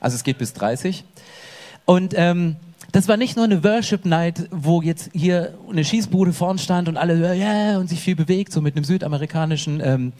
Also 0.00 0.14
es 0.14 0.24
geht 0.24 0.38
bis 0.38 0.54
30. 0.54 1.04
Und 1.84 2.14
ähm, 2.16 2.56
das 2.92 3.08
war 3.08 3.18
nicht 3.18 3.36
nur 3.36 3.44
eine 3.44 3.62
Worship 3.62 4.06
Night, 4.06 4.48
wo 4.50 4.80
jetzt 4.80 5.10
hier 5.12 5.52
eine 5.68 5.84
Schießbude 5.84 6.32
vorn 6.32 6.56
stand 6.56 6.88
und 6.88 6.96
alle 6.96 7.18
ja 7.18 7.34
yeah, 7.34 7.78
und 7.78 7.90
sich 7.90 8.00
viel 8.00 8.16
bewegt, 8.16 8.54
so 8.54 8.62
mit 8.62 8.74
einem 8.74 8.86
südamerikanischen 8.86 9.82
ähm, 9.84 10.14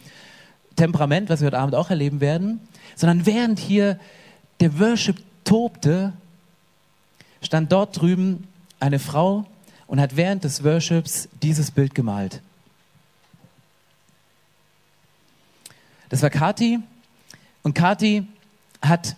Temperament, 0.75 1.31
was 1.31 1.41
wir 1.41 1.47
heute 1.47 1.57
Abend 1.57 1.73
auch 1.73 1.89
erleben 1.89 2.21
werden, 2.21 2.59
sondern 2.95 3.25
während 3.25 3.57
hier 3.57 3.97
der 4.59 4.79
Worship 4.79 5.17
tobte, 5.43 6.13
stand 7.41 7.71
dort 7.71 7.99
drüben 7.99 8.47
eine 8.79 8.99
Frau 8.99 9.47
und 9.87 9.99
hat 9.99 10.15
während 10.17 10.43
des 10.43 10.63
Worships 10.63 11.29
dieses 11.41 11.71
Bild 11.71 11.95
gemalt. 11.95 12.42
Das 16.13 16.21
war 16.21 16.29
Kati. 16.29 16.77
Und 17.63 17.73
Kati 17.73 18.27
hat 18.83 19.15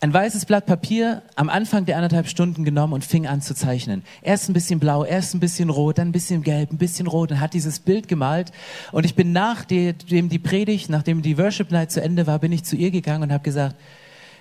ein 0.00 0.12
weißes 0.12 0.44
Blatt 0.44 0.66
Papier 0.66 1.22
am 1.36 1.48
Anfang 1.48 1.86
der 1.86 1.96
anderthalb 1.96 2.28
Stunden 2.28 2.66
genommen 2.66 2.92
und 2.92 3.02
fing 3.02 3.26
an 3.26 3.40
zu 3.40 3.54
zeichnen. 3.54 4.02
Erst 4.20 4.50
ein 4.50 4.52
bisschen 4.52 4.78
blau, 4.78 5.06
erst 5.06 5.32
ein 5.32 5.40
bisschen 5.40 5.70
rot, 5.70 5.96
dann 5.96 6.08
ein 6.08 6.12
bisschen 6.12 6.42
gelb, 6.42 6.70
ein 6.70 6.76
bisschen 6.76 7.06
rot 7.06 7.30
und 7.30 7.40
hat 7.40 7.54
dieses 7.54 7.78
Bild 7.78 8.08
gemalt. 8.08 8.52
Und 8.92 9.06
ich 9.06 9.14
bin 9.14 9.32
nachdem 9.32 10.28
die 10.28 10.38
Predigt, 10.38 10.90
nachdem 10.90 11.22
die 11.22 11.38
Worship 11.38 11.70
Night 11.70 11.90
zu 11.90 12.02
Ende 12.02 12.26
war, 12.26 12.40
bin 12.40 12.52
ich 12.52 12.62
zu 12.62 12.76
ihr 12.76 12.90
gegangen 12.90 13.22
und 13.22 13.32
habe 13.32 13.42
gesagt, 13.42 13.74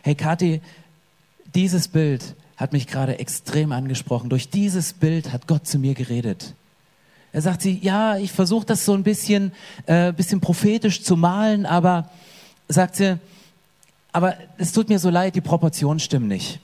hey 0.03 0.15
Kathi, 0.15 0.59
dieses 1.55 1.87
Bild 1.87 2.35
hat 2.57 2.73
mich 2.73 2.85
gerade 2.85 3.17
extrem 3.17 3.71
angesprochen. 3.71 4.29
Durch 4.29 4.49
dieses 4.49 4.91
Bild 4.91 5.31
hat 5.31 5.47
Gott 5.47 5.65
zu 5.65 5.79
mir 5.79 5.93
geredet. 5.93 6.53
Er 7.31 7.41
sagt 7.41 7.61
sie, 7.61 7.79
ja, 7.81 8.17
ich 8.17 8.31
versuche 8.31 8.65
das 8.65 8.85
so 8.85 8.93
ein 8.93 9.03
bisschen, 9.03 9.51
äh, 9.85 10.11
bisschen 10.11 10.41
prophetisch 10.41 11.03
zu 11.03 11.15
malen, 11.15 11.65
aber 11.65 12.09
sagt 12.67 12.95
sie, 12.95 13.19
aber 14.11 14.35
es 14.57 14.71
tut 14.71 14.89
mir 14.89 14.99
so 14.99 15.09
leid, 15.09 15.35
die 15.35 15.41
Proportionen 15.41 15.99
stimmen 15.99 16.27
nicht. 16.27 16.59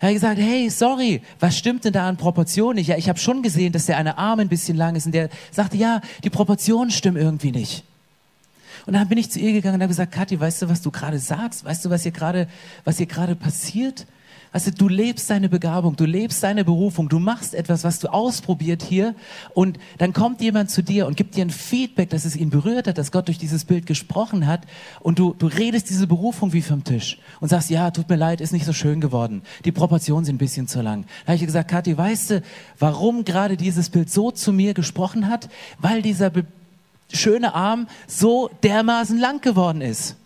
Er 0.00 0.08
hat 0.08 0.14
gesagt, 0.14 0.38
hey, 0.38 0.68
sorry, 0.70 1.22
was 1.40 1.56
stimmt 1.56 1.84
denn 1.84 1.92
da 1.92 2.08
an 2.08 2.16
Proportionen 2.16 2.76
nicht? 2.76 2.88
Ja, 2.88 2.96
ich 2.96 3.08
habe 3.08 3.18
schon 3.18 3.42
gesehen, 3.42 3.72
dass 3.72 3.86
der 3.86 3.96
eine 3.96 4.18
Arm 4.18 4.40
ein 4.40 4.48
bisschen 4.48 4.76
lang 4.76 4.96
ist 4.96 5.06
und 5.06 5.12
der 5.12 5.28
sagte, 5.50 5.76
ja, 5.76 6.00
die 6.22 6.30
Proportionen 6.30 6.90
stimmen 6.90 7.16
irgendwie 7.16 7.52
nicht. 7.52 7.84
Und 8.86 8.94
dann 8.94 9.08
bin 9.08 9.18
ich 9.18 9.30
zu 9.30 9.38
ihr 9.38 9.52
gegangen 9.52 9.76
und 9.76 9.82
habe 9.82 9.88
gesagt, 9.88 10.12
Kathi, 10.12 10.38
weißt 10.38 10.62
du, 10.62 10.68
was 10.68 10.82
du 10.82 10.90
gerade 10.90 11.18
sagst? 11.18 11.64
Weißt 11.64 11.84
du, 11.84 11.90
was 11.90 12.02
hier 12.02 12.12
gerade, 12.12 12.48
was 12.84 12.98
hier 12.98 13.06
gerade 13.06 13.34
passiert? 13.34 14.06
Du, 14.54 14.70
du 14.70 14.88
lebst 14.88 15.28
deine 15.30 15.48
Begabung, 15.48 15.96
du 15.96 16.04
lebst 16.04 16.42
deine 16.44 16.64
Berufung, 16.64 17.08
du 17.08 17.18
machst 17.18 17.54
etwas, 17.54 17.82
was 17.82 17.98
du 17.98 18.06
ausprobiert 18.06 18.84
hier 18.84 19.16
und 19.52 19.80
dann 19.98 20.12
kommt 20.12 20.40
jemand 20.40 20.70
zu 20.70 20.82
dir 20.82 21.08
und 21.08 21.16
gibt 21.16 21.34
dir 21.34 21.44
ein 21.44 21.50
Feedback, 21.50 22.10
dass 22.10 22.24
es 22.24 22.36
ihn 22.36 22.50
berührt 22.50 22.86
hat, 22.86 22.96
dass 22.96 23.10
Gott 23.10 23.26
durch 23.26 23.38
dieses 23.38 23.64
Bild 23.64 23.84
gesprochen 23.84 24.46
hat 24.46 24.60
und 25.00 25.18
du, 25.18 25.34
du 25.36 25.48
redest 25.48 25.90
diese 25.90 26.06
Berufung 26.06 26.52
wie 26.52 26.62
vom 26.62 26.84
Tisch 26.84 27.18
und 27.40 27.48
sagst, 27.48 27.68
ja, 27.68 27.90
tut 27.90 28.08
mir 28.08 28.14
leid, 28.14 28.40
ist 28.40 28.52
nicht 28.52 28.64
so 28.64 28.72
schön 28.72 29.00
geworden, 29.00 29.42
die 29.64 29.72
Proportionen 29.72 30.24
sind 30.24 30.36
ein 30.36 30.38
bisschen 30.38 30.68
zu 30.68 30.82
lang. 30.82 31.04
Da 31.24 31.32
habe 31.32 31.36
ich 31.36 31.44
gesagt, 31.44 31.68
Kathi, 31.68 31.98
weißt 31.98 32.30
du, 32.30 32.42
warum 32.78 33.24
gerade 33.24 33.56
dieses 33.56 33.90
Bild 33.90 34.08
so 34.08 34.30
zu 34.30 34.52
mir 34.52 34.72
gesprochen 34.72 35.28
hat? 35.28 35.48
Weil 35.80 36.00
dieser 36.00 36.30
schöne 37.12 37.54
Arm 37.54 37.88
so 38.06 38.50
dermaßen 38.62 39.18
lang 39.18 39.40
geworden 39.40 39.80
ist. 39.80 40.16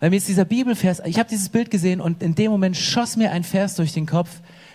Weil 0.00 0.10
mir 0.10 0.16
ist 0.16 0.28
dieser 0.28 0.46
Bibelvers, 0.46 1.02
ich 1.04 1.18
habe 1.18 1.28
dieses 1.28 1.50
Bild 1.50 1.70
gesehen 1.70 2.00
und 2.00 2.22
in 2.22 2.34
dem 2.34 2.50
Moment 2.50 2.76
schoss 2.76 3.16
mir 3.16 3.30
ein 3.32 3.44
Vers 3.44 3.76
durch 3.76 3.92
den 3.92 4.06
Kopf, 4.06 4.30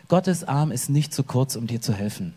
Gottes 0.07 0.43
Arm 0.47 0.71
ist 0.71 0.89
nicht 0.89 1.13
zu 1.13 1.23
kurz, 1.23 1.55
um 1.55 1.65
dir 1.65 1.81
zu 1.81 1.93
helfen. 1.93 2.35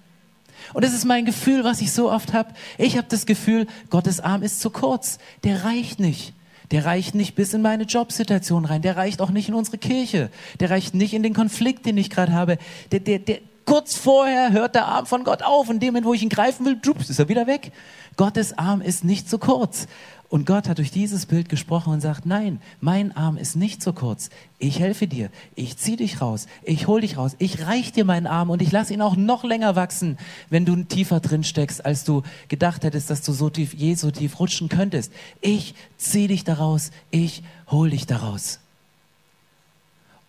Und 0.73 0.85
das 0.85 0.95
ist 0.95 1.05
mein 1.05 1.25
Gefühl, 1.25 1.65
was 1.65 1.81
ich 1.81 1.93
so 1.93 2.11
oft 2.11 2.33
habe. 2.33 2.55
Ich 2.79 2.97
habe 2.97 3.07
das 3.09 3.27
Gefühl, 3.27 3.67
Gottes 3.91 4.21
Arm 4.21 4.43
ist 4.43 4.61
zu 4.61 4.71
kurz. 4.71 5.19
Der 5.45 5.65
reicht 5.65 6.01
nicht. 6.01 6.33
Der 6.71 6.85
reicht 6.85 7.15
nicht 7.15 7.35
bis 7.35 7.55
in 7.55 7.63
meine 7.63 7.85
Jobsituation 7.85 8.65
rein. 8.65 8.83
Der 8.83 8.97
reicht 8.97 9.21
auch 9.21 9.31
nicht 9.31 9.49
in 9.49 9.55
unsere 9.55 9.79
Kirche. 9.79 10.31
Der 10.61 10.71
reicht 10.71 10.95
nicht 10.95 11.15
in 11.15 11.23
den 11.23 11.35
Konflikt, 11.35 11.87
den 11.87 11.97
ich 11.97 12.11
gerade 12.11 12.33
habe. 12.33 12.59
Der, 12.91 13.01
der, 13.01 13.19
der, 13.19 13.39
kurz 13.65 13.97
vorher 13.97 14.53
hört 14.53 14.75
der 14.75 14.87
Arm 14.87 15.07
von 15.07 15.25
Gott 15.25 15.43
auf. 15.43 15.71
In 15.71 15.81
dem 15.81 15.89
Moment, 15.89 16.07
wo 16.07 16.15
ich 16.15 16.23
ihn 16.23 16.29
greifen 16.29 16.67
will, 16.67 16.79
ist 16.99 17.19
er 17.19 17.29
wieder 17.29 17.47
weg. 17.47 17.73
Gottes 18.17 18.59
Arm 18.59 18.81
ist 18.81 19.05
nicht 19.05 19.31
zu 19.31 19.39
kurz. 19.39 19.87
Und 20.31 20.45
Gott 20.45 20.69
hat 20.69 20.77
durch 20.77 20.91
dieses 20.91 21.25
Bild 21.25 21.49
gesprochen 21.49 21.93
und 21.93 22.03
sagt, 22.03 22.27
nein, 22.27 22.61
mein 22.83 23.17
Arm 23.17 23.39
ist 23.39 23.57
nicht 23.57 23.83
so 23.83 23.95
kurz. 23.95 24.29
Ich 24.59 24.79
helfe 24.79 25.07
dir. 25.07 25.31
Ich 25.55 25.79
zieh 25.79 25.97
dich 25.97 26.21
raus. 26.21 26.47
Ich 26.65 26.87
hol 26.87 27.01
dich 27.01 27.17
raus. 27.17 27.35
Ich 27.39 27.67
reich 27.67 27.93
dir 27.93 28.05
meinen 28.05 28.27
Arm 28.27 28.51
und 28.51 28.61
ich 28.61 28.71
lasse 28.71 28.93
ihn 28.93 29.01
auch 29.01 29.17
noch 29.17 29.43
länger 29.43 29.75
wachsen, 29.75 30.19
wenn 30.51 30.67
du 30.67 30.85
tiefer 30.85 31.21
drin 31.21 31.45
steckst, 31.45 31.83
als 31.83 32.05
du 32.05 32.25
gedacht 32.49 32.85
hättest, 32.85 33.09
dass 33.09 33.23
du 33.23 33.33
so 33.33 33.49
tief, 33.49 33.73
je 33.73 33.95
so 33.95 34.11
tief 34.11 34.39
rutschen 34.39 34.69
könntest. 34.69 35.13
Ich 35.41 35.75
zieh 35.97 36.29
dich 36.29 36.45
daraus. 36.45 36.91
Ich 37.11 37.43
hol 37.71 37.89
dich 37.89 38.07
daraus. 38.07 38.59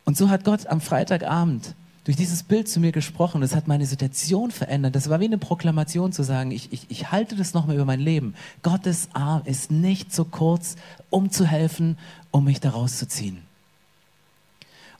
Und 0.05 0.15
so 0.15 0.29
hat 0.29 0.45
Gott 0.45 0.67
am 0.67 0.79
Freitagabend 0.79 1.75
durch 2.09 2.17
dieses 2.17 2.41
Bild 2.41 2.67
zu 2.67 2.79
mir 2.79 2.91
gesprochen. 2.91 3.41
Das 3.41 3.55
hat 3.55 3.67
meine 3.67 3.85
Situation 3.85 4.49
verändert. 4.49 4.95
Das 4.95 5.11
war 5.11 5.19
wie 5.19 5.25
eine 5.25 5.37
Proklamation 5.37 6.11
zu 6.11 6.23
sagen, 6.23 6.49
ich, 6.49 6.73
ich, 6.73 6.87
ich 6.89 7.11
halte 7.11 7.35
das 7.35 7.53
nochmal 7.53 7.75
über 7.75 7.85
mein 7.85 7.99
Leben. 7.99 8.33
Gottes 8.63 9.09
Arm 9.13 9.43
ist 9.45 9.69
nicht 9.69 10.11
so 10.11 10.25
kurz, 10.25 10.75
um 11.11 11.29
zu 11.29 11.45
helfen, 11.45 11.99
um 12.31 12.45
mich 12.45 12.59
da 12.61 12.71
rauszuziehen. 12.71 13.43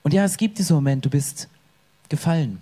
Und 0.04 0.14
ja, 0.14 0.24
es 0.24 0.38
gibt 0.38 0.60
diesen 0.60 0.76
Moment, 0.76 1.04
du 1.04 1.10
bist 1.10 1.50
gefallen. 2.10 2.60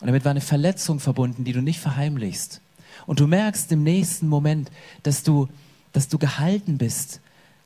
Und 0.00 0.06
damit 0.06 0.24
war 0.24 0.30
eine 0.30 0.40
Verletzung 0.40 0.98
verbunden, 0.98 1.44
die 1.44 1.52
du 1.52 1.60
nicht 1.60 1.78
verheimlichst. 1.78 2.62
Und 3.06 3.20
du 3.20 3.26
merkst 3.26 3.70
im 3.70 3.82
nächsten 3.82 4.28
Moment, 4.28 4.70
dass 5.02 5.24
du, 5.24 5.46
dass 5.92 6.08
du 6.08 6.16
gehalten 6.16 6.78
bist, 6.78 7.20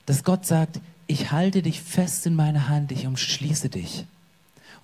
dass 0.05 0.25
Gott 0.25 0.47
sagt, 0.47 0.81
ich 1.07 1.31
halte 1.31 1.63
dich 1.63 1.81
fest 1.81 2.27
in 2.27 2.35
meiner 2.35 2.69
Hand, 2.69 2.91
ich 2.91 3.07
umschließe 3.07 3.69
dich. 3.69 4.05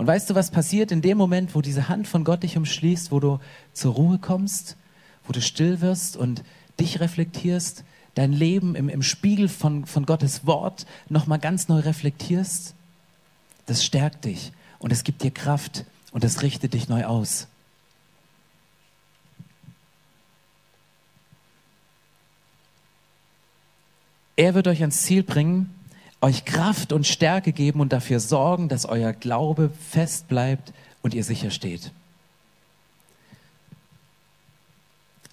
Und 0.03 0.09
weißt 0.09 0.29
du, 0.29 0.35
was 0.35 0.51
passiert 0.51 0.91
in 0.91 1.01
dem 1.01 1.17
Moment, 1.17 1.55
wo 1.55 1.61
diese 1.61 1.88
Hand 1.88 2.09
von 2.09 2.25
Gott 2.25 2.43
dich 2.43 2.57
umschließt, 2.57 3.12
wo 3.12 3.21
du 3.21 3.38
zur 3.73 3.95
Ruhe 3.95 4.19
kommst, 4.19 4.77
wo 5.25 5.33
du 5.33 5.41
still 5.41 5.81
wirst 5.81 6.17
und 6.17 6.43
dich 6.81 6.99
reflektierst? 6.99 7.85
dein 8.15 8.33
Leben 8.33 8.75
im, 8.75 8.88
im 8.88 9.03
Spiegel 9.03 9.49
von, 9.49 9.87
von 9.87 10.05
Gottes 10.05 10.45
Wort 10.45 10.87
nochmal 11.09 11.38
ganz 11.38 11.69
neu 11.69 11.79
reflektierst, 11.79 12.75
das 13.67 13.85
stärkt 13.85 14.25
dich 14.25 14.53
und 14.81 14.93
es 14.93 15.05
gibt 15.05 15.23
dir 15.23 15.31
Kraft 15.31 15.85
und 16.11 16.25
es 16.25 16.43
richtet 16.43 16.75
dich 16.75 16.88
neu 16.88 17.05
aus. 17.05 17.47
Er 24.37 24.55
wird 24.55 24.67
euch 24.67 24.81
ans 24.81 25.03
Ziel 25.03 25.23
bringen, 25.23 25.73
euch 26.23 26.45
Kraft 26.45 26.93
und 26.93 27.07
Stärke 27.07 27.53
geben 27.53 27.81
und 27.81 27.93
dafür 27.93 28.21
sorgen, 28.21 28.69
dass 28.69 28.87
euer 28.87 29.13
Glaube 29.13 29.71
fest 29.91 30.29
bleibt 30.29 30.73
und 31.03 31.15
ihr 31.15 31.25
sicher 31.25 31.51
steht. 31.51 31.91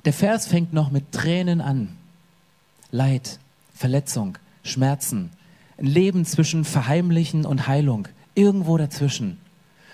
Der 0.06 0.14
Vers 0.14 0.48
fängt 0.48 0.74
noch 0.74 0.92
mit 0.92 1.12
Tränen 1.12 1.62
an. 1.62 1.96
Leid, 2.92 3.40
Verletzung, 3.76 4.38
Schmerzen, 4.64 5.30
ein 5.78 5.86
Leben 5.86 6.26
zwischen 6.26 6.66
Verheimlichen 6.66 7.46
und 7.46 7.68
Heilung, 7.68 8.08
irgendwo 8.34 8.78
dazwischen. 8.78 9.38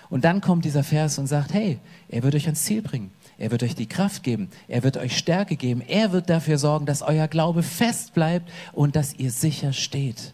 Und 0.08 0.24
dann 0.24 0.40
kommt 0.40 0.64
dieser 0.64 0.84
Vers 0.84 1.18
und 1.18 1.26
sagt, 1.26 1.52
hey, 1.52 1.78
er 2.08 2.22
wird 2.22 2.34
euch 2.34 2.46
ans 2.46 2.64
Ziel 2.64 2.80
bringen. 2.80 3.10
Er 3.38 3.50
wird 3.50 3.62
euch 3.62 3.74
die 3.74 3.88
Kraft 3.88 4.22
geben. 4.22 4.48
Er 4.68 4.82
wird 4.82 4.96
euch 4.96 5.18
Stärke 5.18 5.56
geben. 5.56 5.82
Er 5.82 6.12
wird 6.12 6.30
dafür 6.30 6.56
sorgen, 6.56 6.86
dass 6.86 7.02
euer 7.02 7.28
Glaube 7.28 7.62
fest 7.62 8.14
bleibt 8.14 8.50
und 8.72 8.96
dass 8.96 9.14
ihr 9.14 9.30
sicher 9.30 9.72
steht. 9.72 10.32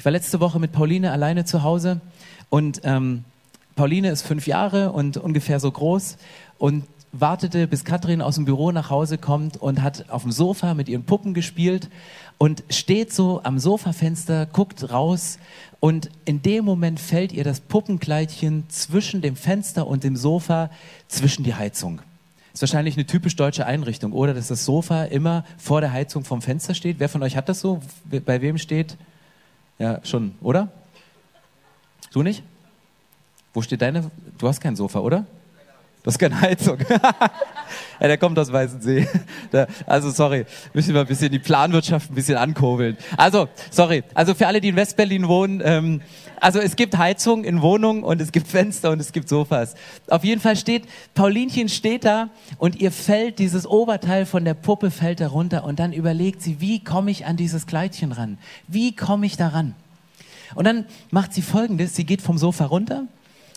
Ich 0.00 0.04
war 0.06 0.12
letzte 0.12 0.40
Woche 0.40 0.58
mit 0.58 0.72
Pauline 0.72 1.12
alleine 1.12 1.44
zu 1.44 1.62
Hause 1.62 2.00
und 2.48 2.80
ähm, 2.84 3.24
Pauline 3.76 4.08
ist 4.08 4.22
fünf 4.22 4.46
Jahre 4.46 4.92
und 4.92 5.18
ungefähr 5.18 5.60
so 5.60 5.70
groß 5.70 6.16
und 6.56 6.84
wartete, 7.12 7.66
bis 7.66 7.84
Katrin 7.84 8.22
aus 8.22 8.36
dem 8.36 8.46
Büro 8.46 8.72
nach 8.72 8.88
Hause 8.88 9.18
kommt 9.18 9.58
und 9.58 9.82
hat 9.82 10.08
auf 10.08 10.22
dem 10.22 10.32
Sofa 10.32 10.72
mit 10.72 10.88
ihren 10.88 11.04
Puppen 11.04 11.34
gespielt 11.34 11.90
und 12.38 12.64
steht 12.70 13.12
so 13.12 13.42
am 13.42 13.58
Sofafenster, 13.58 14.46
guckt 14.46 14.90
raus 14.90 15.38
und 15.80 16.08
in 16.24 16.40
dem 16.40 16.64
Moment 16.64 16.98
fällt 16.98 17.32
ihr 17.32 17.44
das 17.44 17.60
Puppenkleidchen 17.60 18.64
zwischen 18.70 19.20
dem 19.20 19.36
Fenster 19.36 19.86
und 19.86 20.02
dem 20.02 20.16
Sofa, 20.16 20.70
zwischen 21.08 21.44
die 21.44 21.56
Heizung. 21.56 22.00
Ist 22.54 22.62
wahrscheinlich 22.62 22.96
eine 22.96 23.04
typisch 23.04 23.36
deutsche 23.36 23.66
Einrichtung, 23.66 24.12
oder? 24.12 24.32
Dass 24.32 24.48
das 24.48 24.64
Sofa 24.64 25.04
immer 25.04 25.44
vor 25.58 25.82
der 25.82 25.92
Heizung 25.92 26.24
vom 26.24 26.40
Fenster 26.40 26.72
steht. 26.72 27.00
Wer 27.00 27.10
von 27.10 27.22
euch 27.22 27.36
hat 27.36 27.50
das 27.50 27.60
so? 27.60 27.82
Bei 28.24 28.40
wem 28.40 28.56
steht? 28.56 28.96
Ja, 29.80 29.98
schon, 30.04 30.34
oder? 30.42 30.68
Du 32.12 32.22
nicht? 32.22 32.42
Wo 33.54 33.62
steht 33.62 33.80
deine? 33.80 34.10
Du 34.36 34.46
hast 34.46 34.60
kein 34.60 34.76
Sofa, 34.76 35.00
oder? 35.00 35.24
Das 36.10 36.16
ist 36.16 36.18
keine 36.18 36.40
Heizung. 36.40 36.78
ja, 38.00 38.08
der 38.08 38.18
kommt 38.18 38.36
aus 38.36 38.52
Weißensee. 38.52 39.06
Da, 39.52 39.68
also 39.86 40.10
sorry, 40.10 40.44
müssen 40.74 40.92
wir 40.92 41.02
ein 41.02 41.06
bisschen 41.06 41.30
die 41.30 41.38
Planwirtschaft 41.38 42.10
ein 42.10 42.16
bisschen 42.16 42.36
ankurbeln. 42.36 42.96
Also, 43.16 43.48
sorry. 43.70 44.02
Also 44.12 44.34
für 44.34 44.48
alle, 44.48 44.60
die 44.60 44.70
in 44.70 44.76
Westberlin 44.76 45.28
wohnen, 45.28 45.62
ähm, 45.64 46.00
also 46.40 46.58
es 46.58 46.74
gibt 46.74 46.98
Heizung 46.98 47.44
in 47.44 47.62
Wohnungen 47.62 48.02
und 48.02 48.20
es 48.20 48.32
gibt 48.32 48.48
Fenster 48.48 48.90
und 48.90 48.98
es 48.98 49.12
gibt 49.12 49.28
Sofas. 49.28 49.76
Auf 50.08 50.24
jeden 50.24 50.40
Fall 50.40 50.56
steht, 50.56 50.88
Paulinchen 51.14 51.68
steht 51.68 52.04
da 52.04 52.30
und 52.58 52.80
ihr 52.80 52.90
fällt, 52.90 53.38
dieses 53.38 53.64
Oberteil 53.64 54.26
von 54.26 54.44
der 54.44 54.54
Puppe 54.54 54.90
fällt 54.90 55.20
da 55.20 55.28
runter 55.28 55.62
und 55.62 55.78
dann 55.78 55.92
überlegt 55.92 56.42
sie, 56.42 56.60
wie 56.60 56.82
komme 56.82 57.12
ich 57.12 57.24
an 57.24 57.36
dieses 57.36 57.68
Kleidchen 57.68 58.10
ran? 58.10 58.36
Wie 58.66 58.96
komme 58.96 59.26
ich 59.26 59.36
da 59.36 59.46
ran? 59.46 59.76
Und 60.56 60.66
dann 60.66 60.86
macht 61.12 61.32
sie 61.34 61.42
folgendes, 61.42 61.94
sie 61.94 62.04
geht 62.04 62.20
vom 62.20 62.36
Sofa 62.36 62.64
runter, 62.64 63.04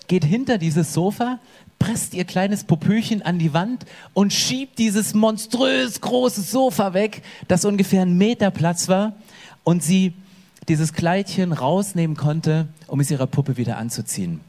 geht 0.08 0.24
hinter 0.24 0.58
dieses 0.58 0.94
Sofa, 0.94 1.39
presst 1.80 2.13
ihr 2.13 2.24
kleines 2.24 2.63
Popöchen 2.63 3.22
an 3.22 3.39
die 3.39 3.54
Wand 3.54 3.86
und 4.13 4.32
schiebt 4.32 4.80
dieses 4.80 5.13
monströs 5.13 6.00
große 6.02 6.42
Sofa 6.42 6.94
weg, 6.94 7.24
das 7.48 7.66
ungefähr 7.66 8.04
ein 8.04 8.18
Meter 8.18 8.52
Platz 8.52 8.88
war 8.88 9.13
und 9.63 9.84
sie 9.84 10.13
dieses 10.70 10.94
Kleidchen 10.94 11.52
rausnehmen 11.52 12.16
konnte, 12.16 12.68
um 12.88 13.00
es 13.00 13.12
ihrer 13.12 13.28
Puppe 13.28 13.58
wieder 13.58 13.78
anzuziehen. 13.78 14.39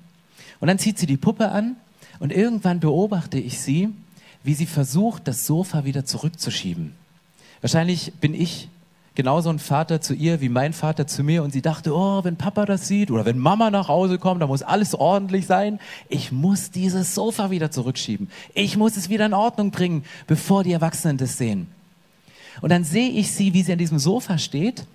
Und 0.61 0.69
dann 0.69 0.79
zieht 0.79 0.99
sie 0.99 1.07
die 1.07 1.17
Puppe 1.17 1.51
an 1.51 1.77
und 2.21 2.33
irgendwann 2.33 2.81
beobachte 2.81 3.39
ich 3.39 3.61
sie, 3.61 3.91
wie 4.45 4.55
sie 4.55 4.67
versucht, 4.67 5.27
das 5.27 5.47
Sofa 5.47 5.85
wieder 5.85 6.05
zurückzuschieben. 6.05 6.95
Wahrscheinlich 7.61 8.13
bin 8.21 8.35
ich 8.35 8.69
genauso 9.15 9.51
ein 9.51 9.59
Vater 9.59 10.01
zu 10.01 10.15
ihr 10.15 10.41
wie 10.41 10.49
mein 10.49 10.73
Vater 10.73 11.07
zu 11.07 11.23
mir 11.23 11.43
und 11.43 11.53
sie 11.53 11.63
dachte, 11.63 11.95
oh, 11.95 12.25
wenn 12.25 12.37
Papa 12.37 12.67
das 12.67 12.89
sieht 12.89 13.11
oder 13.11 13.25
wenn 13.25 13.39
Mama 13.39 13.71
nach 13.71 13.89
Hause 13.89 14.19
kommt, 14.19 14.43
da 14.43 14.47
muss 14.47 14.63
alles 14.63 14.95
ordentlich 14.95 15.47
sein. 15.47 15.79
Ich 16.09 16.33
muss 16.33 16.71
dieses 16.71 17.15
Sofa 17.15 17.51
wieder 17.51 17.71
zurückschieben. 17.71 18.29
Ich 18.55 18.77
muss 18.77 18.97
es 18.97 19.09
wieder 19.09 19.27
in 19.27 19.35
Ordnung 19.35 19.71
bringen, 19.71 20.05
bevor 20.27 20.65
die 20.65 20.73
Erwachsenen 20.73 21.17
das 21.17 21.39
sehen. 21.39 21.69
Und 22.61 22.71
dann 22.71 22.85
sehe 22.85 23.11
ich 23.11 23.33
sie, 23.33 23.53
wie 23.55 23.63
sie 23.63 23.73
an 23.73 23.79
diesem 23.79 23.99
Sofa 23.99 24.39
steht 24.39 24.87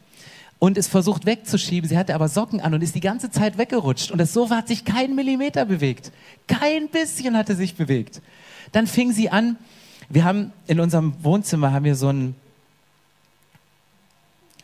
und 0.59 0.77
es 0.77 0.87
versucht 0.87 1.25
wegzuschieben. 1.25 1.89
Sie 1.89 1.97
hatte 1.97 2.15
aber 2.15 2.27
Socken 2.27 2.59
an 2.59 2.73
und 2.73 2.81
ist 2.81 2.95
die 2.95 3.01
ganze 3.01 3.31
Zeit 3.31 3.57
weggerutscht 3.57 4.11
und 4.11 4.17
das 4.17 4.33
Sofa 4.33 4.57
hat 4.57 4.67
sich 4.67 4.85
keinen 4.85 5.15
Millimeter 5.15 5.65
bewegt. 5.65 6.11
Kein 6.47 6.89
bisschen 6.89 7.37
hatte 7.37 7.55
sich 7.55 7.75
bewegt. 7.75 8.21
Dann 8.73 8.85
fing 8.85 9.11
sie 9.11 9.29
an, 9.29 9.57
wir 10.09 10.25
haben 10.25 10.51
in 10.67 10.79
unserem 10.79 11.13
Wohnzimmer 11.23 11.71
haben 11.71 11.85
wir 11.85 11.95
so 11.95 12.09
ein 12.09 12.35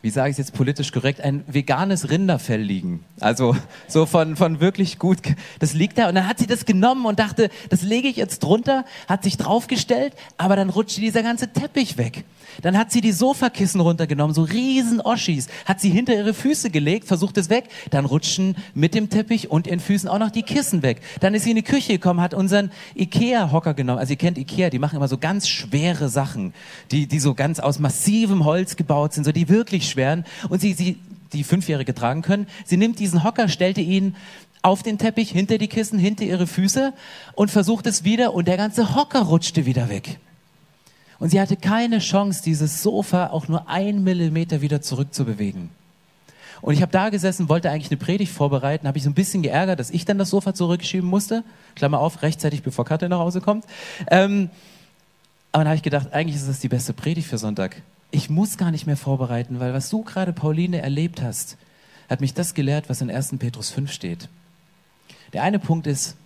wie 0.02 0.10
sage 0.10 0.28
ich 0.28 0.34
es 0.34 0.38
jetzt 0.38 0.52
politisch 0.52 0.92
korrekt, 0.92 1.20
ein 1.20 1.42
veganes 1.46 2.10
Rinderfell 2.10 2.60
liegen. 2.60 3.04
Also 3.20 3.56
so 3.88 4.06
von, 4.06 4.36
von 4.36 4.60
wirklich 4.60 4.98
gut, 4.98 5.18
das 5.58 5.72
liegt 5.72 5.98
da 5.98 6.08
und 6.08 6.14
dann 6.14 6.28
hat 6.28 6.38
sie 6.38 6.46
das 6.46 6.64
genommen 6.64 7.06
und 7.06 7.18
dachte, 7.18 7.50
das 7.70 7.82
lege 7.82 8.08
ich 8.08 8.16
jetzt 8.16 8.42
drunter, 8.42 8.84
hat 9.08 9.24
sich 9.24 9.36
draufgestellt, 9.36 10.12
aber 10.36 10.54
dann 10.56 10.70
rutschte 10.70 11.00
dieser 11.00 11.22
ganze 11.22 11.52
Teppich 11.52 11.98
weg. 11.98 12.24
Dann 12.62 12.78
hat 12.78 12.90
sie 12.90 13.00
die 13.00 13.12
Sofakissen 13.12 13.80
runtergenommen, 13.80 14.34
so 14.34 14.42
riesen 14.42 15.00
Oschis, 15.00 15.48
hat 15.64 15.80
sie 15.80 15.90
hinter 15.90 16.14
ihre 16.14 16.34
Füße 16.34 16.70
gelegt, 16.70 17.06
versucht 17.06 17.36
es 17.38 17.50
weg, 17.50 17.64
dann 17.90 18.04
rutschen 18.04 18.56
mit 18.74 18.94
dem 18.94 19.10
Teppich 19.10 19.50
und 19.50 19.66
ihren 19.66 19.80
Füßen 19.80 20.08
auch 20.08 20.18
noch 20.18 20.30
die 20.30 20.42
Kissen 20.42 20.82
weg. 20.82 21.00
Dann 21.20 21.34
ist 21.34 21.44
sie 21.44 21.50
in 21.50 21.56
die 21.56 21.62
Küche 21.62 21.92
gekommen, 21.92 22.20
hat 22.20 22.34
unseren 22.34 22.70
Ikea-Hocker 22.94 23.74
genommen. 23.74 23.98
Also 23.98 24.12
ihr 24.12 24.18
kennt 24.18 24.38
Ikea, 24.38 24.70
die 24.70 24.78
machen 24.78 24.96
immer 24.96 25.08
so 25.08 25.18
ganz 25.18 25.48
schwere 25.48 26.08
Sachen, 26.08 26.54
die, 26.90 27.06
die 27.06 27.18
so 27.18 27.34
ganz 27.34 27.60
aus 27.60 27.78
massivem 27.78 28.44
Holz 28.44 28.76
gebaut 28.76 29.12
sind, 29.14 29.24
so 29.24 29.32
die 29.32 29.48
wirklich 29.48 29.88
schweren 29.96 30.24
und 30.50 30.60
sie, 30.60 30.74
sie 30.74 30.98
die 31.32 31.42
Fünfjährige 31.42 31.94
tragen 31.94 32.22
können. 32.22 32.46
Sie 32.64 32.76
nimmt 32.76 32.98
diesen 32.98 33.24
Hocker, 33.24 33.48
stellte 33.48 33.80
ihn 33.80 34.14
auf 34.62 34.82
den 34.82 34.98
Teppich, 34.98 35.30
hinter 35.30 35.58
die 35.58 35.68
Kissen, 35.68 35.98
hinter 35.98 36.24
ihre 36.24 36.46
Füße 36.46 36.92
und 37.34 37.50
versucht 37.50 37.86
es 37.86 38.04
wieder 38.04 38.34
und 38.34 38.46
der 38.46 38.56
ganze 38.56 38.94
Hocker 38.94 39.22
rutschte 39.22 39.66
wieder 39.66 39.88
weg. 39.88 40.18
Und 41.18 41.30
sie 41.30 41.40
hatte 41.40 41.56
keine 41.56 42.00
Chance, 42.00 42.42
dieses 42.44 42.82
Sofa 42.82 43.28
auch 43.28 43.48
nur 43.48 43.68
ein 43.68 44.04
Millimeter 44.04 44.60
wieder 44.60 44.82
zurückzubewegen. 44.82 45.70
Und 46.60 46.74
ich 46.74 46.82
habe 46.82 46.92
da 46.92 47.08
gesessen, 47.10 47.48
wollte 47.48 47.70
eigentlich 47.70 47.90
eine 47.90 47.98
Predigt 47.98 48.32
vorbereiten, 48.32 48.88
habe 48.88 48.98
ich 48.98 49.04
so 49.04 49.10
ein 49.10 49.14
bisschen 49.14 49.42
geärgert, 49.42 49.78
dass 49.78 49.90
ich 49.90 50.04
dann 50.04 50.18
das 50.18 50.30
Sofa 50.30 50.52
zurückschieben 50.52 51.08
musste. 51.08 51.44
Klammer 51.74 52.00
auf, 52.00 52.22
rechtzeitig 52.22 52.62
bevor 52.62 52.84
Katja 52.84 53.08
nach 53.08 53.18
Hause 53.18 53.40
kommt. 53.40 53.64
Ähm, 54.10 54.50
aber 55.52 55.64
dann 55.64 55.68
habe 55.68 55.76
ich 55.76 55.82
gedacht, 55.82 56.12
eigentlich 56.12 56.36
ist 56.36 56.48
das 56.48 56.60
die 56.60 56.68
beste 56.68 56.92
Predigt 56.92 57.28
für 57.28 57.38
Sonntag. 57.38 57.82
Ich 58.10 58.30
muss 58.30 58.56
gar 58.56 58.70
nicht 58.70 58.86
mehr 58.86 58.96
vorbereiten, 58.96 59.60
weil 59.60 59.74
was 59.74 59.90
du 59.90 60.02
gerade, 60.02 60.32
Pauline, 60.32 60.80
erlebt 60.80 61.22
hast, 61.22 61.56
hat 62.08 62.20
mich 62.20 62.34
das 62.34 62.54
gelehrt, 62.54 62.88
was 62.88 63.00
in 63.00 63.10
1. 63.10 63.36
Petrus 63.38 63.70
5 63.70 63.90
steht. 63.90 64.28
Der 65.32 65.42
eine 65.42 65.58
Punkt 65.58 65.86
ist, 65.86 66.16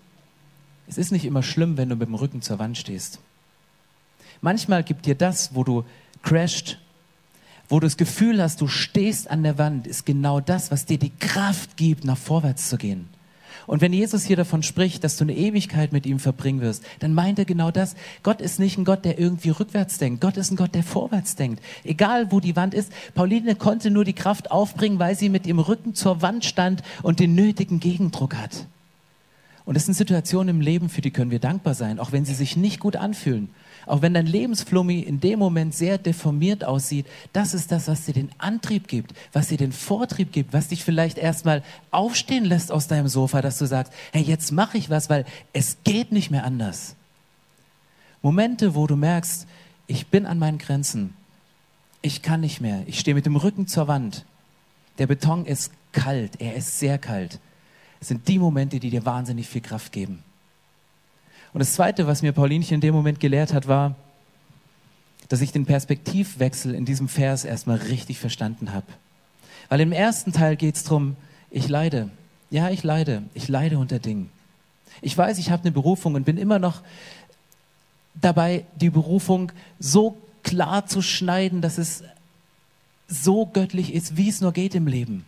es 0.88 0.98
ist 0.98 1.12
nicht 1.12 1.24
immer 1.24 1.42
schlimm, 1.42 1.76
wenn 1.76 1.88
du 1.88 1.96
mit 1.96 2.08
dem 2.08 2.14
Rücken 2.14 2.42
zur 2.42 2.58
Wand 2.58 2.76
stehst. 2.76 3.20
Manchmal 4.40 4.82
gibt 4.82 5.06
dir 5.06 5.14
das, 5.14 5.54
wo 5.54 5.64
du 5.64 5.84
crasht, 6.22 6.78
wo 7.68 7.78
du 7.78 7.86
das 7.86 7.96
Gefühl 7.96 8.42
hast, 8.42 8.60
du 8.60 8.66
stehst 8.66 9.30
an 9.30 9.42
der 9.42 9.56
Wand, 9.56 9.86
ist 9.86 10.04
genau 10.04 10.40
das, 10.40 10.70
was 10.70 10.86
dir 10.86 10.98
die 10.98 11.16
Kraft 11.16 11.76
gibt, 11.76 12.04
nach 12.04 12.18
vorwärts 12.18 12.68
zu 12.68 12.76
gehen. 12.76 13.08
Und 13.70 13.82
wenn 13.82 13.92
Jesus 13.92 14.24
hier 14.24 14.34
davon 14.34 14.64
spricht, 14.64 15.04
dass 15.04 15.16
du 15.16 15.22
eine 15.22 15.36
Ewigkeit 15.36 15.92
mit 15.92 16.04
ihm 16.04 16.18
verbringen 16.18 16.60
wirst, 16.60 16.82
dann 16.98 17.14
meint 17.14 17.38
er 17.38 17.44
genau 17.44 17.70
das. 17.70 17.94
Gott 18.24 18.40
ist 18.40 18.58
nicht 18.58 18.76
ein 18.76 18.84
Gott, 18.84 19.04
der 19.04 19.16
irgendwie 19.16 19.50
rückwärts 19.50 19.96
denkt. 19.96 20.20
Gott 20.20 20.36
ist 20.36 20.50
ein 20.50 20.56
Gott, 20.56 20.74
der 20.74 20.82
vorwärts 20.82 21.36
denkt. 21.36 21.62
Egal, 21.84 22.32
wo 22.32 22.40
die 22.40 22.56
Wand 22.56 22.74
ist. 22.74 22.92
Pauline 23.14 23.54
konnte 23.54 23.92
nur 23.92 24.04
die 24.04 24.12
Kraft 24.12 24.50
aufbringen, 24.50 24.98
weil 24.98 25.14
sie 25.14 25.28
mit 25.28 25.46
ihrem 25.46 25.60
Rücken 25.60 25.94
zur 25.94 26.20
Wand 26.20 26.44
stand 26.44 26.82
und 27.04 27.20
den 27.20 27.36
nötigen 27.36 27.78
Gegendruck 27.78 28.34
hat. 28.34 28.66
Und 29.70 29.74
das 29.74 29.84
sind 29.84 29.94
Situationen 29.94 30.56
im 30.56 30.60
Leben, 30.60 30.88
für 30.88 31.00
die 31.00 31.12
können 31.12 31.30
wir 31.30 31.38
dankbar 31.38 31.74
sein, 31.74 32.00
auch 32.00 32.10
wenn 32.10 32.24
sie 32.24 32.34
sich 32.34 32.56
nicht 32.56 32.80
gut 32.80 32.96
anfühlen. 32.96 33.50
Auch 33.86 34.02
wenn 34.02 34.14
dein 34.14 34.26
Lebensflummi 34.26 34.98
in 34.98 35.20
dem 35.20 35.38
Moment 35.38 35.76
sehr 35.76 35.96
deformiert 35.96 36.64
aussieht, 36.64 37.06
das 37.32 37.54
ist 37.54 37.70
das, 37.70 37.86
was 37.86 38.04
dir 38.04 38.14
den 38.14 38.30
Antrieb 38.38 38.88
gibt, 38.88 39.14
was 39.32 39.46
dir 39.46 39.58
den 39.58 39.70
Vortrieb 39.70 40.32
gibt, 40.32 40.52
was 40.52 40.66
dich 40.66 40.82
vielleicht 40.82 41.18
erstmal 41.18 41.62
aufstehen 41.92 42.44
lässt 42.44 42.72
aus 42.72 42.88
deinem 42.88 43.06
Sofa, 43.06 43.42
dass 43.42 43.58
du 43.58 43.66
sagst, 43.66 43.92
hey, 44.12 44.22
jetzt 44.22 44.50
mache 44.50 44.76
ich 44.76 44.90
was, 44.90 45.08
weil 45.08 45.24
es 45.52 45.76
geht 45.84 46.10
nicht 46.10 46.32
mehr 46.32 46.42
anders. 46.42 46.96
Momente, 48.22 48.74
wo 48.74 48.88
du 48.88 48.96
merkst, 48.96 49.46
ich 49.86 50.08
bin 50.08 50.26
an 50.26 50.40
meinen 50.40 50.58
Grenzen, 50.58 51.14
ich 52.02 52.22
kann 52.22 52.40
nicht 52.40 52.60
mehr, 52.60 52.82
ich 52.86 52.98
stehe 52.98 53.14
mit 53.14 53.24
dem 53.24 53.36
Rücken 53.36 53.68
zur 53.68 53.86
Wand, 53.86 54.24
der 54.98 55.06
Beton 55.06 55.46
ist 55.46 55.70
kalt, 55.92 56.40
er 56.40 56.56
ist 56.56 56.80
sehr 56.80 56.98
kalt. 56.98 57.38
Es 58.00 58.08
sind 58.08 58.26
die 58.28 58.38
Momente, 58.38 58.80
die 58.80 58.90
dir 58.90 59.04
wahnsinnig 59.04 59.48
viel 59.48 59.60
Kraft 59.60 59.92
geben. 59.92 60.22
Und 61.52 61.60
das 61.60 61.74
Zweite, 61.74 62.06
was 62.06 62.22
mir 62.22 62.32
Paulinchen 62.32 62.76
in 62.76 62.80
dem 62.80 62.94
Moment 62.94 63.20
gelehrt 63.20 63.52
hat, 63.52 63.68
war, 63.68 63.94
dass 65.28 65.42
ich 65.42 65.52
den 65.52 65.66
Perspektivwechsel 65.66 66.74
in 66.74 66.84
diesem 66.84 67.08
Vers 67.08 67.44
erstmal 67.44 67.76
richtig 67.76 68.18
verstanden 68.18 68.72
habe. 68.72 68.86
Weil 69.68 69.80
im 69.80 69.92
ersten 69.92 70.32
Teil 70.32 70.56
geht 70.56 70.76
es 70.76 70.84
darum, 70.84 71.16
ich 71.50 71.68
leide. 71.68 72.10
Ja, 72.50 72.70
ich 72.70 72.82
leide. 72.82 73.22
Ich 73.34 73.48
leide 73.48 73.78
unter 73.78 73.98
Dingen. 73.98 74.30
Ich 75.02 75.16
weiß, 75.16 75.38
ich 75.38 75.50
habe 75.50 75.62
eine 75.62 75.72
Berufung 75.72 76.14
und 76.14 76.24
bin 76.24 76.36
immer 76.36 76.58
noch 76.58 76.82
dabei, 78.14 78.64
die 78.76 78.90
Berufung 78.90 79.52
so 79.78 80.16
klar 80.42 80.86
zu 80.86 81.02
schneiden, 81.02 81.60
dass 81.60 81.78
es 81.78 82.02
so 83.06 83.46
göttlich 83.46 83.92
ist, 83.92 84.16
wie 84.16 84.28
es 84.28 84.40
nur 84.40 84.52
geht 84.52 84.74
im 84.74 84.86
Leben 84.86 85.24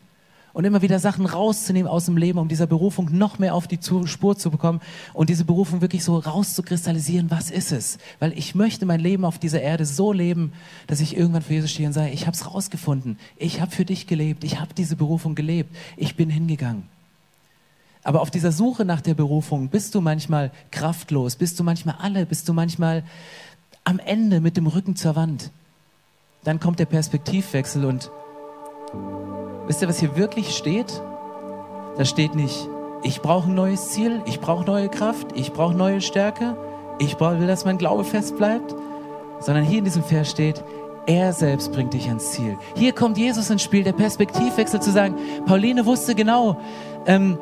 und 0.52 0.64
immer 0.64 0.82
wieder 0.82 0.98
Sachen 0.98 1.26
rauszunehmen 1.26 1.90
aus 1.90 2.06
dem 2.06 2.16
Leben, 2.16 2.38
um 2.38 2.48
dieser 2.48 2.66
Berufung 2.66 3.08
noch 3.10 3.38
mehr 3.38 3.54
auf 3.54 3.66
die 3.66 3.78
Spur 4.04 4.36
zu 4.36 4.50
bekommen 4.50 4.80
und 5.14 5.30
diese 5.30 5.44
Berufung 5.44 5.80
wirklich 5.80 6.04
so 6.04 6.18
rauszukristallisieren, 6.18 7.30
was 7.30 7.50
ist 7.50 7.72
es? 7.72 7.98
Weil 8.18 8.36
ich 8.36 8.54
möchte 8.54 8.86
mein 8.86 9.00
Leben 9.00 9.24
auf 9.24 9.38
dieser 9.38 9.62
Erde 9.62 9.86
so 9.86 10.12
leben, 10.12 10.52
dass 10.86 11.00
ich 11.00 11.16
irgendwann 11.16 11.42
für 11.42 11.54
Jesus 11.54 11.70
stehe 11.70 11.88
und 11.88 11.94
sage, 11.94 12.10
ich 12.10 12.26
habe 12.26 12.36
es 12.36 12.52
rausgefunden, 12.52 13.18
ich 13.36 13.60
habe 13.60 13.70
für 13.70 13.84
dich 13.84 14.06
gelebt, 14.06 14.44
ich 14.44 14.60
habe 14.60 14.74
diese 14.74 14.96
Berufung 14.96 15.34
gelebt, 15.34 15.74
ich 15.96 16.16
bin 16.16 16.28
hingegangen. 16.28 16.84
Aber 18.04 18.20
auf 18.20 18.30
dieser 18.30 18.50
Suche 18.50 18.84
nach 18.84 19.00
der 19.00 19.14
Berufung 19.14 19.68
bist 19.68 19.94
du 19.94 20.00
manchmal 20.00 20.50
kraftlos, 20.70 21.36
bist 21.36 21.58
du 21.60 21.64
manchmal 21.64 21.96
alle, 22.00 22.26
bist 22.26 22.48
du 22.48 22.52
manchmal 22.52 23.04
am 23.84 23.98
Ende 24.00 24.40
mit 24.40 24.56
dem 24.56 24.66
Rücken 24.66 24.96
zur 24.96 25.16
Wand. 25.16 25.50
Dann 26.44 26.58
kommt 26.58 26.80
der 26.80 26.86
Perspektivwechsel 26.86 27.84
und 27.84 28.10
Wisst 29.66 29.82
ihr, 29.82 29.88
was 29.88 30.00
hier 30.00 30.16
wirklich 30.16 30.56
steht? 30.56 31.02
Da 31.96 32.04
steht 32.04 32.34
nicht, 32.34 32.68
ich 33.02 33.20
brauche 33.20 33.48
ein 33.48 33.54
neues 33.54 33.90
Ziel, 33.90 34.22
ich 34.26 34.40
brauche 34.40 34.64
neue 34.64 34.88
Kraft, 34.88 35.28
ich 35.34 35.52
brauche 35.52 35.74
neue 35.74 36.00
Stärke, 36.00 36.56
ich 36.98 37.18
will, 37.20 37.46
dass 37.46 37.64
mein 37.64 37.78
Glaube 37.78 38.04
fest 38.04 38.36
bleibt, 38.36 38.74
sondern 39.40 39.64
hier 39.64 39.78
in 39.78 39.84
diesem 39.84 40.02
Vers 40.02 40.30
steht, 40.30 40.62
er 41.06 41.32
selbst 41.32 41.72
bringt 41.72 41.94
dich 41.94 42.06
ans 42.08 42.30
Ziel. 42.30 42.56
Hier 42.76 42.92
kommt 42.92 43.18
Jesus 43.18 43.50
ins 43.50 43.62
Spiel, 43.62 43.82
der 43.82 43.92
Perspektivwechsel 43.92 44.80
zu 44.80 44.92
sagen, 44.92 45.16
Pauline 45.46 45.84
wusste 45.84 46.14
genau, 46.14 46.56
ähm, 47.06 47.38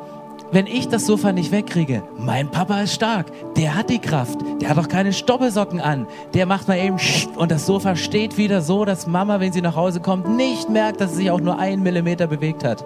wenn 0.51 0.67
ich 0.67 0.89
das 0.89 1.05
Sofa 1.05 1.31
nicht 1.31 1.51
wegkriege, 1.51 2.03
mein 2.17 2.51
Papa 2.51 2.81
ist 2.81 2.93
stark, 2.93 3.27
der 3.55 3.73
hat 3.73 3.89
die 3.89 3.99
Kraft, 3.99 4.37
der 4.61 4.69
hat 4.69 4.77
doch 4.77 4.89
keine 4.89 5.13
Stoppelsocken 5.13 5.79
an, 5.79 6.07
der 6.33 6.45
macht 6.45 6.67
mal 6.67 6.77
eben 6.77 6.97
und 7.37 7.51
das 7.51 7.65
Sofa 7.65 7.95
steht 7.95 8.37
wieder 8.37 8.61
so, 8.61 8.83
dass 8.83 9.07
Mama, 9.07 9.39
wenn 9.39 9.53
sie 9.53 9.61
nach 9.61 9.77
Hause 9.77 10.01
kommt, 10.01 10.27
nicht 10.27 10.69
merkt, 10.69 10.99
dass 10.99 11.11
es 11.11 11.17
sich 11.17 11.31
auch 11.31 11.39
nur 11.39 11.57
einen 11.57 11.83
Millimeter 11.83 12.27
bewegt 12.27 12.65
hat. 12.65 12.83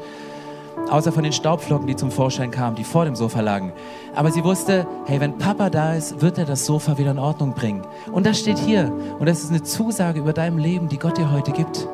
Außer 0.90 1.12
von 1.12 1.24
den 1.24 1.34
Staubflocken, 1.34 1.88
die 1.88 1.96
zum 1.96 2.12
Vorschein 2.12 2.52
kamen, 2.52 2.76
die 2.76 2.84
vor 2.84 3.06
dem 3.06 3.16
Sofa 3.16 3.42
lagen. 3.42 3.74
Aber 4.14 4.30
sie 4.32 4.44
wusste, 4.44 4.86
hey, 5.08 5.20
wenn 5.20 5.40
Papa 5.40 5.72
da 5.72 5.96
ist, 5.96 6.22
wird 6.22 6.38
er 6.38 6.46
das 6.46 6.68
Sofa 6.68 7.00
wieder 7.00 7.12
in 7.12 7.18
Ordnung 7.18 7.56
bringen. 7.56 7.82
Und 8.12 8.28
das 8.28 8.40
steht 8.40 8.60
hier. 8.60 8.94
Und 9.18 9.28
das 9.28 9.40
ist 9.40 9.50
eine 9.50 9.64
Zusage 9.64 10.20
über 10.20 10.34
deinem 10.34 10.60
Leben, 10.60 10.88
die 10.88 11.00
Gott 11.00 11.18
dir 11.18 11.32
heute 11.32 11.52
gibt. 11.52 11.88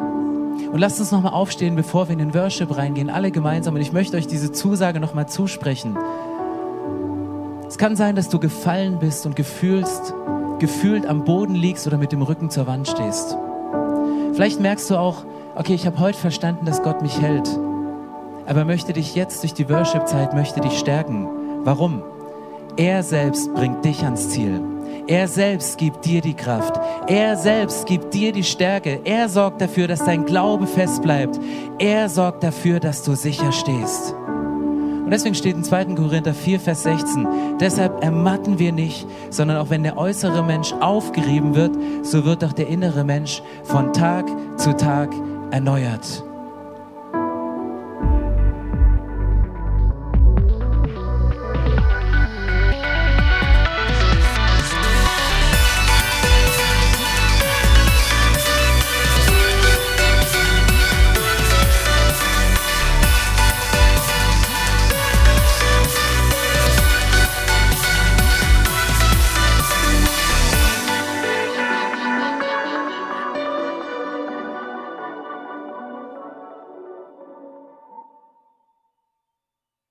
Und 0.71 0.79
lasst 0.79 0.99
uns 0.99 1.11
nochmal 1.11 1.33
aufstehen, 1.33 1.75
bevor 1.75 2.07
wir 2.07 2.13
in 2.13 2.19
den 2.19 2.33
Worship 2.33 2.75
reingehen, 2.75 3.09
alle 3.09 3.31
gemeinsam. 3.31 3.75
Und 3.75 3.81
ich 3.81 3.91
möchte 3.91 4.15
euch 4.15 4.27
diese 4.27 4.51
Zusage 4.51 4.99
nochmal 4.99 5.27
zusprechen. 5.27 5.97
Es 7.67 7.77
kann 7.77 7.95
sein, 7.95 8.15
dass 8.15 8.29
du 8.29 8.39
gefallen 8.39 8.99
bist 8.99 9.25
und 9.25 9.35
gefühlst, 9.35 10.13
gefühlt 10.59 11.05
am 11.05 11.25
Boden 11.25 11.55
liegst 11.55 11.87
oder 11.87 11.97
mit 11.97 12.11
dem 12.11 12.21
Rücken 12.21 12.49
zur 12.49 12.67
Wand 12.67 12.87
stehst. 12.87 13.37
Vielleicht 14.33 14.61
merkst 14.61 14.89
du 14.89 14.95
auch, 14.95 15.25
okay, 15.55 15.73
ich 15.73 15.85
habe 15.85 15.99
heute 15.99 16.17
verstanden, 16.17 16.65
dass 16.65 16.83
Gott 16.83 17.01
mich 17.01 17.19
hält. 17.19 17.49
Aber 18.45 18.63
möchte 18.63 18.93
dich 18.93 19.15
jetzt 19.15 19.43
durch 19.43 19.53
die 19.53 19.69
Worship-Zeit, 19.69 20.33
möchte 20.33 20.61
dich 20.61 20.79
stärken. 20.79 21.27
Warum? 21.63 22.01
Er 22.77 23.03
selbst 23.03 23.53
bringt 23.53 23.83
dich 23.83 24.03
ans 24.03 24.29
Ziel. 24.29 24.70
Er 25.07 25.27
selbst 25.27 25.77
gibt 25.77 26.05
dir 26.05 26.21
die 26.21 26.33
Kraft. 26.33 26.79
Er 27.07 27.35
selbst 27.35 27.85
gibt 27.85 28.13
dir 28.13 28.31
die 28.31 28.43
Stärke. 28.43 29.01
Er 29.03 29.29
sorgt 29.29 29.61
dafür, 29.61 29.87
dass 29.87 30.03
dein 30.03 30.25
Glaube 30.25 30.67
fest 30.67 31.01
bleibt. 31.01 31.39
Er 31.79 32.09
sorgt 32.09 32.43
dafür, 32.43 32.79
dass 32.79 33.03
du 33.03 33.15
sicher 33.15 33.51
stehst. 33.51 34.15
Und 35.03 35.09
deswegen 35.11 35.35
steht 35.35 35.57
in 35.57 35.63
2. 35.63 35.85
Korinther 35.95 36.33
4, 36.33 36.59
Vers 36.59 36.83
16, 36.83 37.27
deshalb 37.59 38.01
ermatten 38.01 38.59
wir 38.59 38.71
nicht, 38.71 39.05
sondern 39.29 39.57
auch 39.57 39.69
wenn 39.69 39.83
der 39.83 39.97
äußere 39.97 40.41
Mensch 40.41 40.71
aufgerieben 40.79 41.53
wird, 41.53 41.75
so 42.03 42.23
wird 42.23 42.45
auch 42.45 42.53
der 42.53 42.67
innere 42.67 43.03
Mensch 43.03 43.41
von 43.63 43.91
Tag 43.91 44.25
zu 44.57 44.73
Tag 44.77 45.13
erneuert. 45.51 46.23